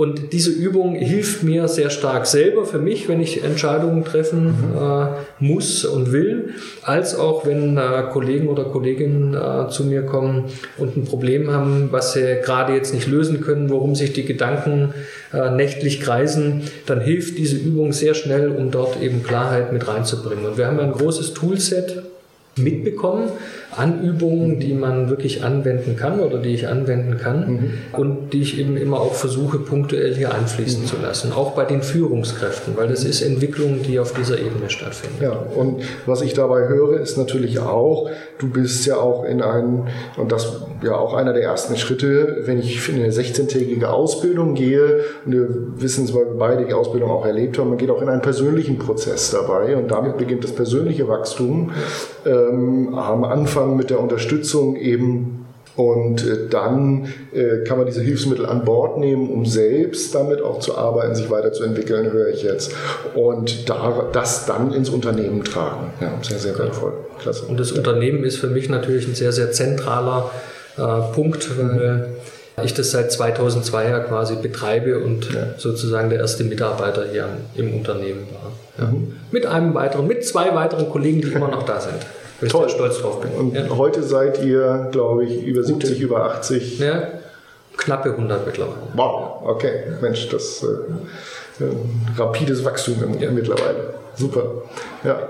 Und 0.01 0.33
diese 0.33 0.51
Übung 0.51 0.95
hilft 0.95 1.43
mir 1.43 1.69
sehr 1.69 1.91
stark 1.91 2.25
selber 2.25 2.65
für 2.65 2.79
mich, 2.79 3.07
wenn 3.11 3.21
ich 3.21 3.45
Entscheidungen 3.45 4.03
treffen 4.03 4.47
mhm. 4.47 4.75
äh, 4.75 5.07
muss 5.41 5.85
und 5.85 6.11
will, 6.11 6.55
als 6.81 7.15
auch 7.15 7.45
wenn 7.45 7.77
äh, 7.77 8.05
Kollegen 8.11 8.49
oder 8.49 8.65
Kolleginnen 8.65 9.35
äh, 9.35 9.69
zu 9.69 9.85
mir 9.85 10.07
kommen 10.07 10.45
und 10.79 10.97
ein 10.97 11.05
Problem 11.05 11.51
haben, 11.51 11.89
was 11.91 12.15
sie 12.15 12.39
gerade 12.43 12.73
jetzt 12.73 12.95
nicht 12.95 13.09
lösen 13.09 13.43
können, 13.43 13.69
worum 13.69 13.95
sich 13.95 14.15
die 14.15 14.25
Gedanken 14.25 14.95
äh, 15.35 15.51
nächtlich 15.51 16.01
kreisen, 16.01 16.63
dann 16.87 17.03
hilft 17.03 17.37
diese 17.37 17.59
Übung 17.59 17.93
sehr 17.93 18.15
schnell, 18.15 18.49
um 18.53 18.71
dort 18.71 19.03
eben 19.03 19.23
Klarheit 19.23 19.71
mit 19.71 19.87
reinzubringen. 19.87 20.47
Und 20.47 20.57
wir 20.57 20.67
haben 20.67 20.81
ein 20.81 20.93
großes 20.93 21.35
Toolset 21.35 22.05
mitbekommen 22.57 23.29
an 23.77 24.03
Übungen, 24.03 24.59
die 24.59 24.75
man 24.75 25.11
wirklich 25.11 25.45
anwenden 25.45 25.97
kann 25.97 26.21
oder 26.21 26.39
die 26.39 26.55
ich 26.55 26.67
anwenden 26.67 27.19
kann 27.19 27.53
mhm. 27.53 27.73
und 27.93 28.33
die 28.33 28.43
ich 28.43 28.59
eben 28.59 28.77
immer 28.77 29.01
auch 29.01 29.15
versuche, 29.15 29.59
punktuell 29.59 30.15
hier 30.15 30.35
einfließen 30.35 30.83
mhm. 30.83 30.87
zu 30.87 30.97
lassen, 31.01 31.33
auch 31.33 31.53
bei 31.53 31.65
den 31.65 31.83
Führungskräften, 31.83 32.77
weil 32.77 32.89
das 32.89 33.05
ist 33.05 33.23
Entwicklung, 33.23 33.83
die 33.83 34.01
auf 34.01 34.13
dieser 34.13 34.39
Ebene 34.39 34.69
stattfindet. 34.69 35.21
Ja, 35.23 35.33
und 35.33 35.83
was 36.07 36.23
ich 36.23 36.35
dabei 36.35 36.69
höre, 36.69 37.01
ist 37.01 37.17
natürlich 37.17 37.61
auch, 37.61 38.11
du 38.39 38.49
bist 38.49 38.87
ja 38.87 38.97
auch 38.97 39.25
in 39.25 39.41
einem, 39.41 39.87
und 40.17 40.33
das 40.33 40.63
ja 40.83 40.97
auch 40.97 41.15
einer 41.15 41.33
der 41.33 41.43
ersten 41.43 41.77
Schritte, 41.77 42.39
wenn 42.47 42.59
ich 42.59 42.89
in 42.89 42.97
eine 42.97 43.13
16-tägige 43.13 43.89
Ausbildung 43.89 44.55
gehe, 44.55 45.01
und 45.25 45.33
wir 45.33 45.49
wissen 45.77 46.05
es, 46.05 46.15
weil 46.15 46.27
wir 46.27 46.39
beide 46.39 46.65
die 46.65 46.75
Ausbildung 46.75 47.11
auch 47.11 47.25
erlebt 47.25 47.59
haben, 47.59 47.69
man 47.69 47.79
geht 47.79 47.91
auch 47.91 48.03
in 48.03 48.09
einen 48.09 48.23
persönlichen 48.23 48.79
Prozess 48.79 49.31
dabei 49.31 49.77
und 49.77 49.91
damit 49.91 50.17
beginnt 50.17 50.43
das 50.43 50.53
persönliche 50.53 51.07
Wachstum 51.07 51.71
ähm, 52.27 52.95
am 52.95 53.25
Anfang 53.25 53.60
mit 53.67 53.91
der 53.91 54.01
Unterstützung 54.01 54.77
eben 54.77 55.41
und 55.77 56.27
äh, 56.27 56.49
dann 56.51 57.07
äh, 57.33 57.65
kann 57.65 57.79
man 57.79 57.87
diese 57.87 58.03
Hilfsmittel 58.03 58.45
an 58.45 58.65
Bord 58.65 58.99
nehmen, 58.99 59.31
um 59.31 59.47
selbst 59.47 60.15
damit 60.15 60.43
auch 60.43 60.59
zu 60.59 60.77
arbeiten, 60.77 61.15
sich 61.15 61.31
weiterzuentwickeln, 61.31 62.13
höre 62.13 62.29
ich 62.29 62.43
jetzt. 62.43 62.75
Und 63.15 63.69
da, 63.69 64.09
das 64.13 64.47
dann 64.47 64.73
ins 64.73 64.91
Unternehmen 64.91 65.45
tragen. 65.45 65.93
Ja, 66.01 66.13
sehr, 66.23 66.39
sehr 66.39 66.59
wertvoll. 66.59 66.93
Klasse. 67.19 67.47
Und 67.47 67.59
das 67.59 67.73
Unternehmen 67.73 68.25
ist 68.25 68.37
für 68.37 68.49
mich 68.49 68.69
natürlich 68.69 69.07
ein 69.07 69.15
sehr, 69.15 69.33
sehr 69.33 69.53
zentraler 69.53 70.31
äh, 70.77 71.15
Punkt, 71.15 71.49
weil 71.59 72.15
ich 72.63 72.75
das 72.75 72.91
seit 72.91 73.11
2002 73.13 73.89
ja 73.89 74.01
quasi 74.01 74.37
betreibe 74.37 74.99
und 74.99 75.33
ja. 75.33 75.55
sozusagen 75.57 76.11
der 76.11 76.19
erste 76.19 76.45
Mitarbeiter 76.45 77.07
hier 77.11 77.29
im 77.55 77.75
Unternehmen 77.75 78.27
war. 78.33 78.85
Ja. 78.85 78.93
Mhm. 78.93 79.17
Mit 79.31 79.47
einem 79.47 79.73
weiteren, 79.75 80.07
mit 80.07 80.27
zwei 80.27 80.55
weiteren 80.55 80.91
Kollegen, 80.91 81.23
die 81.23 81.29
immer 81.29 81.49
noch 81.49 81.63
da 81.63 81.81
sind. 81.81 81.95
Wo 82.41 82.47
ich 82.47 82.53
Toll. 82.53 82.69
sehr 82.69 82.77
stolz 82.77 82.99
drauf 83.01 83.21
bin. 83.21 83.33
Und 83.33 83.55
ja. 83.55 83.69
heute 83.77 84.03
seid 84.03 84.43
ihr, 84.43 84.89
glaube 84.91 85.25
ich, 85.25 85.45
über 85.45 85.63
70, 85.63 85.91
Gute. 85.91 86.03
über 86.03 86.25
80. 86.25 86.79
Ja, 86.79 87.03
knappe 87.77 88.11
100 88.11 88.47
mittlerweile. 88.47 88.77
Wow, 88.95 89.43
okay. 89.45 89.83
Mensch, 90.01 90.29
das 90.29 90.63
äh, 90.63 91.65
rapides 92.17 92.65
Wachstum 92.65 92.97
mittlerweile. 93.19 93.95
Super. 94.17 94.45
Ja. 95.05 95.29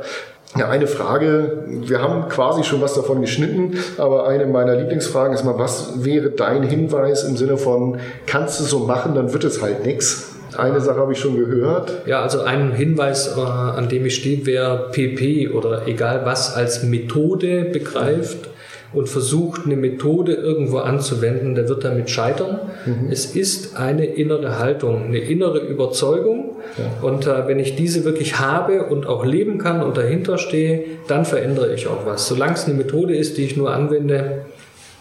Ja, 0.56 0.68
eine 0.68 0.88
Frage, 0.88 1.62
wir 1.68 2.02
haben 2.02 2.28
quasi 2.28 2.64
schon 2.64 2.80
was 2.80 2.94
davon 2.94 3.20
geschnitten, 3.20 3.78
aber 3.98 4.26
eine 4.26 4.46
meiner 4.46 4.74
Lieblingsfragen 4.74 5.32
ist 5.32 5.44
mal, 5.44 5.56
was 5.58 6.04
wäre 6.04 6.30
dein 6.30 6.64
Hinweis 6.64 7.22
im 7.22 7.36
Sinne 7.36 7.56
von, 7.56 8.00
kannst 8.26 8.58
du 8.58 8.64
so 8.64 8.80
machen, 8.80 9.14
dann 9.14 9.32
wird 9.32 9.44
es 9.44 9.62
halt 9.62 9.86
nichts? 9.86 10.32
Eine 10.56 10.80
Sache 10.80 10.98
habe 10.98 11.12
ich 11.12 11.18
schon 11.18 11.36
gehört. 11.36 12.06
Ja, 12.06 12.22
also 12.22 12.42
ein 12.42 12.72
Hinweis, 12.72 13.36
äh, 13.36 13.40
an 13.40 13.88
dem 13.88 14.06
ich 14.06 14.16
stehe, 14.16 14.40
wer 14.44 14.88
PP 14.92 15.48
oder 15.48 15.86
egal 15.86 16.22
was 16.24 16.54
als 16.54 16.82
Methode 16.82 17.64
begreift 17.64 18.48
und 18.92 19.08
versucht, 19.08 19.66
eine 19.66 19.76
Methode 19.76 20.34
irgendwo 20.34 20.78
anzuwenden, 20.78 21.54
der 21.54 21.68
wird 21.68 21.84
damit 21.84 22.10
scheitern. 22.10 22.58
Mhm. 22.84 23.10
Es 23.10 23.36
ist 23.36 23.76
eine 23.76 24.04
innere 24.04 24.58
Haltung, 24.58 25.04
eine 25.04 25.18
innere 25.18 25.58
Überzeugung. 25.58 26.56
Ja. 26.76 27.08
Und 27.08 27.26
äh, 27.26 27.46
wenn 27.46 27.58
ich 27.58 27.76
diese 27.76 28.04
wirklich 28.04 28.40
habe 28.40 28.84
und 28.84 29.06
auch 29.06 29.24
leben 29.24 29.58
kann 29.58 29.82
und 29.82 29.96
dahinter 29.96 30.38
stehe, 30.38 30.84
dann 31.06 31.24
verändere 31.24 31.72
ich 31.74 31.86
auch 31.86 32.04
was. 32.04 32.26
Solange 32.26 32.54
es 32.54 32.64
eine 32.64 32.74
Methode 32.74 33.14
ist, 33.14 33.38
die 33.38 33.44
ich 33.44 33.56
nur 33.56 33.72
anwende, 33.72 34.42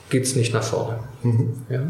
geht 0.09 0.23
es 0.23 0.35
nicht 0.35 0.53
nach 0.53 0.63
vorne. 0.63 0.99
Mhm. 1.23 1.53
Ja. 1.69 1.81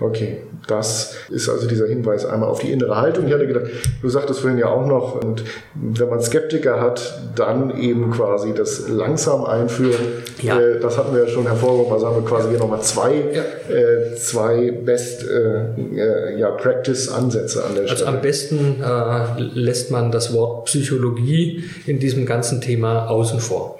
Okay, 0.00 0.38
das 0.66 1.14
ist 1.30 1.48
also 1.48 1.66
dieser 1.68 1.86
Hinweis 1.86 2.24
einmal 2.24 2.48
auf 2.48 2.60
die 2.60 2.72
innere 2.72 2.96
Haltung. 2.96 3.26
Ich 3.26 3.32
hatte 3.32 3.46
gedacht, 3.46 3.66
du 4.00 4.08
sagtest 4.08 4.40
vorhin 4.40 4.58
ja 4.58 4.66
auch 4.68 4.86
noch, 4.86 5.22
und 5.22 5.44
wenn 5.74 6.08
man 6.08 6.20
Skeptiker 6.20 6.80
hat, 6.80 7.20
dann 7.36 7.78
eben 7.78 8.10
quasi 8.10 8.52
das 8.54 8.88
langsam 8.88 9.44
einführen. 9.44 10.00
Ja. 10.40 10.58
Äh, 10.58 10.80
das 10.80 10.98
hatten 10.98 11.14
wir 11.14 11.24
ja 11.24 11.28
schon 11.28 11.46
hervorgehoben, 11.46 11.92
also 11.92 12.06
haben 12.06 12.16
wir 12.16 12.28
quasi 12.28 12.48
hier 12.50 12.58
nochmal 12.58 12.82
zwei, 12.82 13.14
ja. 13.32 13.74
äh, 13.74 14.14
zwei 14.16 14.70
Best 14.72 15.24
äh, 15.28 15.74
äh, 15.94 16.38
ja, 16.38 16.50
Practice-Ansätze 16.50 17.64
an 17.64 17.74
der 17.74 17.86
Stelle. 17.86 17.90
Also 17.90 18.06
am 18.06 18.20
besten 18.20 18.82
äh, 18.82 19.40
lässt 19.40 19.90
man 19.90 20.10
das 20.10 20.32
Wort 20.32 20.66
Psychologie 20.66 21.64
in 21.86 22.00
diesem 22.00 22.26
ganzen 22.26 22.60
Thema 22.60 23.08
außen 23.08 23.40
vor. 23.40 23.78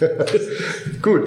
Okay. 0.00 0.40
Gut, 1.06 1.22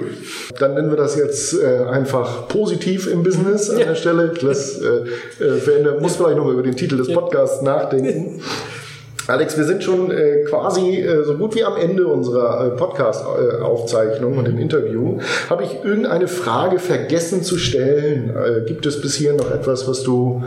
dann 0.58 0.74
nennen 0.74 0.90
wir 0.90 0.98
das 0.98 1.16
jetzt 1.16 1.54
äh, 1.54 1.84
einfach 1.90 2.48
positiv 2.48 3.10
im 3.10 3.22
Business 3.22 3.70
an 3.70 3.78
ja. 3.78 3.86
der 3.86 3.94
Stelle. 3.94 4.34
Das 4.42 4.78
äh, 4.78 5.42
äh, 5.42 5.54
verändert, 5.54 6.02
muss 6.02 6.16
vielleicht 6.16 6.36
nochmal 6.36 6.52
über 6.52 6.62
den 6.62 6.76
Titel 6.76 6.98
des 6.98 7.10
Podcasts 7.10 7.62
nachdenken. 7.62 8.42
Alex, 9.26 9.56
wir 9.56 9.64
sind 9.64 9.82
schon 9.82 10.10
äh, 10.10 10.44
quasi 10.46 10.98
äh, 10.98 11.24
so 11.24 11.32
gut 11.32 11.54
wie 11.54 11.64
am 11.64 11.78
Ende 11.78 12.06
unserer 12.08 12.66
äh, 12.66 12.76
Podcast-Aufzeichnung 12.76 14.36
und 14.36 14.46
im 14.46 14.58
Interview. 14.58 15.18
Habe 15.48 15.64
ich 15.64 15.82
irgendeine 15.82 16.28
Frage 16.28 16.78
vergessen 16.78 17.42
zu 17.42 17.56
stellen? 17.56 18.36
Äh, 18.36 18.66
gibt 18.66 18.84
es 18.84 19.00
bis 19.00 19.14
hier 19.14 19.32
noch 19.32 19.50
etwas, 19.50 19.88
was 19.88 20.02
du 20.02 20.44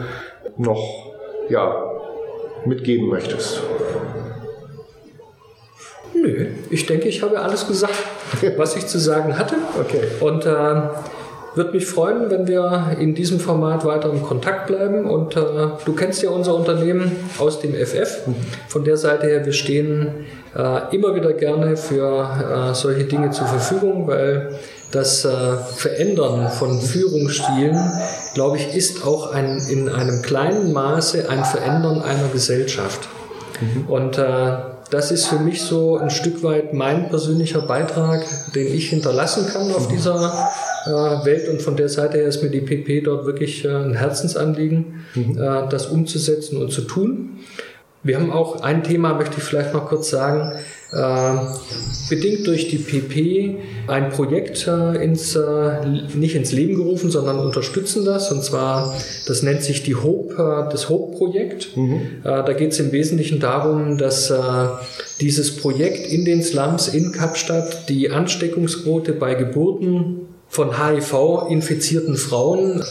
noch 0.57 1.11
ja, 1.49 1.91
mitgeben 2.65 3.09
möchtest? 3.09 3.63
Nö, 6.13 6.47
ich 6.69 6.85
denke, 6.85 7.07
ich 7.07 7.21
habe 7.21 7.39
alles 7.39 7.67
gesagt, 7.67 7.93
was 8.57 8.75
ich 8.75 8.87
zu 8.87 8.99
sagen 8.99 9.37
hatte. 9.37 9.55
Okay. 9.79 10.01
Und 10.19 10.45
äh, 10.45 10.81
würde 11.55 11.71
mich 11.71 11.85
freuen, 11.85 12.29
wenn 12.31 12.47
wir 12.47 12.95
in 12.99 13.13
diesem 13.13 13.39
Format 13.39 13.85
weiter 13.85 14.09
im 14.09 14.23
Kontakt 14.23 14.67
bleiben. 14.67 15.05
Und 15.05 15.35
äh, 15.35 15.41
du 15.85 15.93
kennst 15.93 16.23
ja 16.23 16.29
unser 16.29 16.55
Unternehmen 16.55 17.11
aus 17.37 17.59
dem 17.59 17.73
FF. 17.73 18.21
Von 18.67 18.83
der 18.83 18.97
Seite 18.97 19.27
her, 19.27 19.45
wir 19.45 19.53
stehen 19.53 20.25
äh, 20.55 20.95
immer 20.95 21.15
wieder 21.15 21.33
gerne 21.33 21.77
für 21.77 22.71
äh, 22.71 22.73
solche 22.73 23.03
Dinge 23.03 23.31
zur 23.31 23.47
Verfügung, 23.47 24.07
weil 24.07 24.57
das 24.91 25.25
äh, 25.25 25.29
Verändern 25.75 26.49
von 26.49 26.79
Führungsstilen, 26.79 27.77
glaube 28.35 28.57
ich, 28.57 28.75
ist 28.75 29.05
auch 29.05 29.31
ein, 29.31 29.59
in 29.69 29.89
einem 29.89 30.21
kleinen 30.21 30.73
Maße 30.73 31.29
ein 31.29 31.43
Verändern 31.43 32.01
einer 32.01 32.29
Gesellschaft. 32.31 33.07
Mhm. 33.61 33.85
Und 33.87 34.17
äh, 34.17 34.72
das 34.93 35.11
ist 35.11 35.25
für 35.25 35.39
mich 35.39 35.61
so 35.61 35.97
ein 35.97 36.11
Stück 36.11 36.43
weit 36.43 36.73
mein 36.73 37.09
persönlicher 37.09 37.61
Beitrag, 37.61 38.23
den 38.53 38.71
ich 38.71 38.89
hinterlassen 38.89 39.47
kann 39.47 39.71
auf 39.71 39.87
dieser 39.87 40.51
äh, 40.85 41.25
Welt. 41.25 41.49
Und 41.49 41.63
von 41.63 41.75
der 41.75 41.89
Seite 41.89 42.19
her 42.19 42.27
ist 42.27 42.43
mir 42.43 42.49
die 42.51 42.61
PP 42.61 43.01
dort 43.01 43.25
wirklich 43.25 43.65
äh, 43.65 43.69
ein 43.69 43.95
Herzensanliegen, 43.95 45.05
mhm. 45.15 45.37
äh, 45.37 45.67
das 45.67 45.87
umzusetzen 45.87 46.61
und 46.61 46.71
zu 46.71 46.81
tun. 46.81 47.39
Wir 48.03 48.19
haben 48.19 48.31
auch 48.31 48.61
ein 48.61 48.83
Thema, 48.83 49.13
möchte 49.13 49.37
ich 49.37 49.43
vielleicht 49.43 49.73
noch 49.73 49.87
kurz 49.87 50.09
sagen, 50.09 50.57
äh, 50.91 51.35
bedingt 52.09 52.45
durch 52.47 52.67
die 52.67 52.77
PP 52.77 53.59
ein 53.87 54.09
Projekt 54.09 54.67
äh, 54.67 55.01
ins, 55.01 55.35
äh, 55.35 55.85
nicht 56.13 56.35
ins 56.35 56.51
Leben 56.51 56.75
gerufen, 56.75 57.09
sondern 57.09 57.39
unterstützen 57.39 58.03
das. 58.03 58.29
Und 58.29 58.43
zwar, 58.43 58.93
das 59.25 59.41
nennt 59.41 59.63
sich 59.63 59.83
die 59.83 59.95
Hope, 59.95 60.33
äh, 60.33 60.71
das 60.71 60.89
Hope-Projekt. 60.89 61.77
Mhm. 61.77 62.01
Äh, 62.23 62.23
da 62.23 62.53
geht 62.53 62.73
es 62.73 62.79
im 62.81 62.91
Wesentlichen 62.91 63.39
darum, 63.39 63.97
dass 63.97 64.29
äh, 64.29 64.35
dieses 65.21 65.55
Projekt 65.55 66.05
in 66.05 66.25
den 66.25 66.43
Slums 66.43 66.89
in 66.89 67.13
Kapstadt 67.13 67.87
die 67.87 68.09
Ansteckungsquote 68.09 69.13
bei 69.13 69.33
Geburten 69.35 70.27
von 70.49 70.71
HIV-infizierten 70.77 72.17
Frauen 72.17 72.83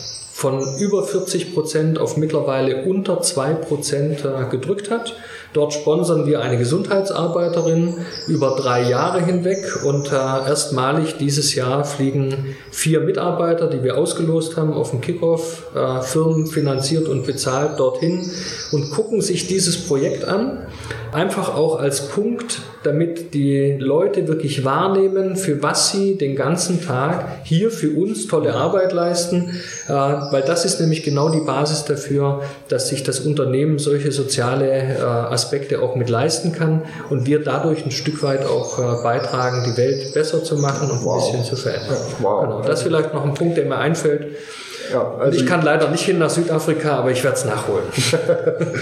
von 0.42 0.76
über 0.80 1.04
40 1.04 1.54
Prozent 1.54 2.00
auf 2.00 2.16
mittlerweile 2.16 2.82
unter 2.82 3.22
zwei 3.22 3.52
Prozent 3.52 4.24
äh, 4.24 4.50
gedrückt 4.50 4.90
hat. 4.90 5.14
Dort 5.52 5.72
sponsern 5.72 6.26
wir 6.26 6.40
eine 6.40 6.58
Gesundheitsarbeiterin 6.58 7.98
über 8.26 8.56
drei 8.56 8.88
Jahre 8.88 9.24
hinweg 9.24 9.84
und 9.84 10.10
äh, 10.10 10.16
erstmalig 10.16 11.16
dieses 11.16 11.54
Jahr 11.54 11.84
fliegen 11.84 12.56
vier 12.72 13.00
Mitarbeiter, 13.02 13.68
die 13.68 13.84
wir 13.84 13.96
ausgelost 13.96 14.56
haben, 14.56 14.72
auf 14.72 14.90
dem 14.90 15.00
Kickoff, 15.00 15.66
äh, 15.76 16.02
Firmen 16.02 16.48
finanziert 16.48 17.06
und 17.06 17.24
bezahlt 17.24 17.78
dorthin 17.78 18.28
und 18.72 18.90
gucken 18.90 19.20
sich 19.20 19.46
dieses 19.46 19.86
Projekt 19.86 20.24
an. 20.24 20.66
Einfach 21.12 21.54
auch 21.54 21.78
als 21.78 22.08
Punkt, 22.08 22.62
damit 22.84 23.34
die 23.34 23.76
Leute 23.78 24.28
wirklich 24.28 24.64
wahrnehmen, 24.64 25.36
für 25.36 25.62
was 25.62 25.92
sie 25.92 26.16
den 26.16 26.34
ganzen 26.36 26.82
Tag 26.82 27.44
hier 27.44 27.70
für 27.70 27.90
uns 27.90 28.26
tolle 28.28 28.54
Arbeit 28.54 28.94
leisten, 28.94 29.60
weil 30.32 30.42
das 30.42 30.64
ist 30.64 30.80
nämlich 30.80 31.02
genau 31.02 31.28
die 31.28 31.40
Basis 31.40 31.84
dafür, 31.84 32.42
dass 32.68 32.88
sich 32.88 33.02
das 33.02 33.20
Unternehmen 33.20 33.78
solche 33.78 34.12
soziale 34.12 34.70
äh, 34.70 35.00
Aspekte 35.02 35.80
auch 35.82 35.94
mit 35.94 36.08
leisten 36.08 36.52
kann 36.52 36.82
und 37.10 37.26
wir 37.26 37.42
dadurch 37.42 37.84
ein 37.84 37.90
Stück 37.90 38.22
weit 38.22 38.44
auch 38.44 38.78
äh, 38.78 39.02
beitragen, 39.02 39.64
die 39.64 39.76
Welt 39.76 40.14
besser 40.14 40.42
zu 40.42 40.56
machen 40.56 40.90
und 40.90 41.04
wow. 41.04 41.22
ein 41.22 41.32
bisschen 41.32 41.44
zu 41.44 41.56
verändern. 41.56 41.98
Wow. 42.20 42.44
Genau, 42.44 42.62
das 42.62 42.80
ist 42.80 42.86
vielleicht 42.86 43.14
noch 43.14 43.24
ein 43.24 43.34
Punkt, 43.34 43.56
der 43.56 43.66
mir 43.66 43.78
einfällt. 43.78 44.36
Ja, 44.92 45.14
also 45.18 45.38
ich 45.38 45.46
kann 45.46 45.62
leider 45.62 45.90
nicht 45.90 46.04
hin 46.04 46.18
nach 46.18 46.30
Südafrika, 46.30 46.98
aber 46.98 47.10
ich 47.10 47.24
werde 47.24 47.36
es 47.36 47.44
nachholen. 47.44 47.84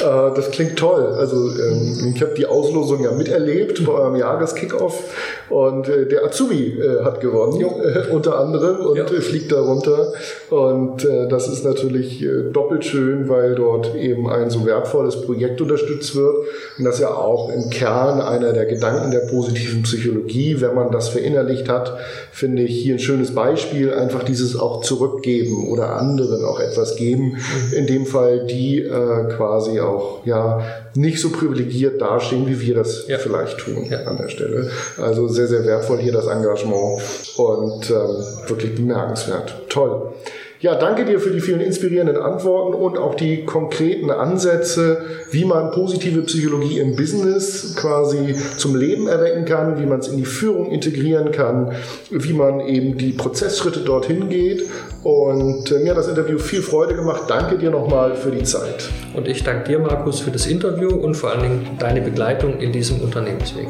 Äh, 0.00 0.34
das 0.34 0.50
klingt 0.50 0.76
toll. 0.76 1.14
Also 1.18 1.36
ähm, 1.36 2.12
ich 2.14 2.22
habe 2.22 2.32
die 2.34 2.46
Auslosung 2.46 3.02
ja 3.02 3.12
miterlebt 3.12 3.84
bei 3.84 3.92
eurem 3.92 4.16
Jahreskickoff 4.16 5.04
und 5.50 5.88
äh, 5.88 6.06
der 6.06 6.24
Azubi 6.24 6.80
äh, 6.80 7.04
hat 7.04 7.20
gewonnen, 7.20 7.62
unter 8.10 8.38
anderem, 8.38 8.86
und 8.86 8.96
ja. 8.96 9.04
fliegt 9.06 9.52
da 9.52 9.60
runter. 9.60 10.12
Und 10.48 11.06
das 11.28 11.48
ist 11.48 11.64
natürlich 11.64 12.26
doppelt 12.52 12.84
schön, 12.84 13.28
weil 13.28 13.54
dort 13.54 13.94
eben 13.94 14.28
ein 14.28 14.50
so 14.50 14.66
wertvolles 14.66 15.22
Projekt 15.22 15.60
unterstützt 15.60 16.16
wird. 16.16 16.34
Und 16.78 16.84
das 16.84 16.98
ja 16.98 17.14
auch 17.14 17.50
im 17.50 17.70
Kern 17.70 18.20
einer 18.20 18.52
der 18.52 18.66
Gedanken 18.66 19.10
der 19.10 19.20
positiven 19.20 19.82
Psychologie, 19.82 20.60
wenn 20.60 20.74
man 20.74 20.90
das 20.90 21.08
verinnerlicht 21.10 21.68
hat, 21.68 21.96
finde 22.32 22.62
ich 22.62 22.82
hier 22.82 22.94
ein 22.94 22.98
schönes 22.98 23.34
Beispiel, 23.34 23.92
einfach 23.92 24.22
dieses 24.22 24.58
auch 24.58 24.80
zurückgeben 24.80 25.59
oder 25.68 25.96
anderen 25.96 26.44
auch 26.44 26.60
etwas 26.60 26.96
geben. 26.96 27.36
In 27.76 27.86
dem 27.86 28.06
Fall, 28.06 28.46
die 28.46 28.80
äh, 28.80 29.34
quasi 29.36 29.80
auch 29.80 30.26
ja 30.26 30.60
nicht 30.94 31.20
so 31.20 31.30
privilegiert 31.30 32.00
dastehen, 32.00 32.46
wie 32.48 32.60
wir 32.60 32.74
das 32.74 33.06
ja. 33.06 33.18
vielleicht 33.18 33.58
tun 33.58 33.86
ja. 33.88 34.04
an 34.04 34.16
der 34.16 34.28
Stelle. 34.28 34.70
Also 35.00 35.28
sehr, 35.28 35.46
sehr 35.46 35.64
wertvoll 35.64 35.98
hier 35.98 36.12
das 36.12 36.26
Engagement 36.26 37.00
und 37.36 37.90
ähm, 37.90 38.48
wirklich 38.48 38.74
bemerkenswert. 38.74 39.54
Toll. 39.68 40.12
Ja, 40.60 40.74
danke 40.74 41.06
dir 41.06 41.20
für 41.20 41.30
die 41.30 41.40
vielen 41.40 41.62
inspirierenden 41.62 42.18
Antworten 42.18 42.74
und 42.74 42.98
auch 42.98 43.14
die 43.14 43.46
konkreten 43.46 44.10
Ansätze, 44.10 45.02
wie 45.30 45.46
man 45.46 45.70
positive 45.70 46.20
Psychologie 46.20 46.80
im 46.80 46.96
Business 46.96 47.74
quasi 47.76 48.36
zum 48.58 48.76
Leben 48.76 49.08
erwecken 49.08 49.46
kann, 49.46 49.80
wie 49.80 49.86
man 49.86 50.00
es 50.00 50.08
in 50.08 50.18
die 50.18 50.26
Führung 50.26 50.70
integrieren 50.70 51.32
kann, 51.32 51.72
wie 52.10 52.34
man 52.34 52.60
eben 52.60 52.98
die 52.98 53.12
Prozessschritte 53.12 53.80
dorthin 53.80 54.28
geht. 54.28 54.68
Und 55.02 55.72
äh, 55.72 55.78
mir 55.78 55.92
hat 55.92 55.96
das 55.96 56.08
Interview 56.08 56.38
viel 56.38 56.60
Freude 56.60 56.94
gemacht. 56.94 57.22
Danke 57.28 57.56
dir 57.56 57.70
nochmal 57.70 58.14
für 58.14 58.30
die 58.30 58.42
Zeit. 58.42 58.90
Und 59.14 59.28
ich 59.28 59.42
danke 59.42 59.70
dir, 59.70 59.78
Markus, 59.78 60.20
für 60.20 60.30
das 60.30 60.46
Interview 60.46 60.90
und 60.90 61.14
vor 61.14 61.30
allen 61.30 61.42
Dingen 61.42 61.76
deine 61.78 62.02
Begleitung 62.02 62.60
in 62.60 62.70
diesem 62.70 63.00
Unternehmensweg. 63.00 63.68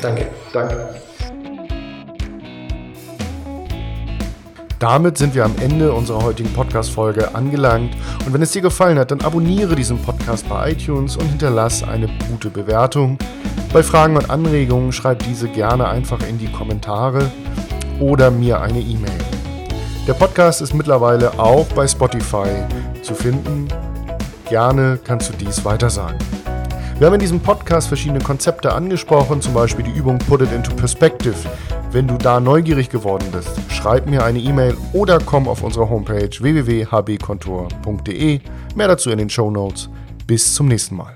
Danke. 0.00 0.28
Danke. 0.54 1.00
Damit 4.80 5.18
sind 5.18 5.34
wir 5.34 5.44
am 5.44 5.54
Ende 5.60 5.92
unserer 5.92 6.22
heutigen 6.22 6.50
Podcast-Folge 6.54 7.34
angelangt. 7.34 7.94
Und 8.24 8.32
wenn 8.32 8.40
es 8.40 8.52
dir 8.52 8.62
gefallen 8.62 8.98
hat, 8.98 9.10
dann 9.10 9.20
abonniere 9.20 9.76
diesen 9.76 9.98
Podcast 9.98 10.48
bei 10.48 10.72
iTunes 10.72 11.18
und 11.18 11.26
hinterlass 11.26 11.82
eine 11.82 12.08
gute 12.30 12.48
Bewertung. 12.48 13.18
Bei 13.74 13.82
Fragen 13.82 14.16
und 14.16 14.30
Anregungen 14.30 14.90
schreib 14.90 15.22
diese 15.22 15.48
gerne 15.48 15.86
einfach 15.86 16.26
in 16.26 16.38
die 16.38 16.50
Kommentare 16.50 17.30
oder 18.00 18.30
mir 18.30 18.62
eine 18.62 18.80
E-Mail. 18.80 19.18
Der 20.08 20.14
Podcast 20.14 20.62
ist 20.62 20.72
mittlerweile 20.72 21.38
auch 21.38 21.66
bei 21.74 21.86
Spotify 21.86 22.48
zu 23.02 23.14
finden. 23.14 23.68
Gerne 24.48 24.98
kannst 25.04 25.28
du 25.28 25.34
dies 25.34 25.62
weiter 25.62 25.90
sagen. 25.90 26.16
Wir 27.00 27.06
haben 27.06 27.14
in 27.14 27.20
diesem 27.20 27.40
Podcast 27.40 27.88
verschiedene 27.88 28.20
Konzepte 28.20 28.74
angesprochen, 28.74 29.40
zum 29.40 29.54
Beispiel 29.54 29.86
die 29.86 29.98
Übung 29.98 30.18
Put 30.18 30.42
It 30.42 30.52
into 30.52 30.70
Perspective. 30.74 31.34
Wenn 31.92 32.06
du 32.06 32.18
da 32.18 32.40
neugierig 32.40 32.90
geworden 32.90 33.26
bist, 33.32 33.52
schreib 33.70 34.06
mir 34.06 34.22
eine 34.22 34.38
E-Mail 34.38 34.76
oder 34.92 35.18
komm 35.18 35.48
auf 35.48 35.62
unsere 35.62 35.88
Homepage 35.88 36.28
www.hbkontor.de. 36.28 38.40
Mehr 38.74 38.88
dazu 38.88 39.08
in 39.08 39.16
den 39.16 39.30
Show 39.30 39.50
Notes. 39.50 39.88
Bis 40.26 40.54
zum 40.54 40.68
nächsten 40.68 40.96
Mal. 40.96 41.14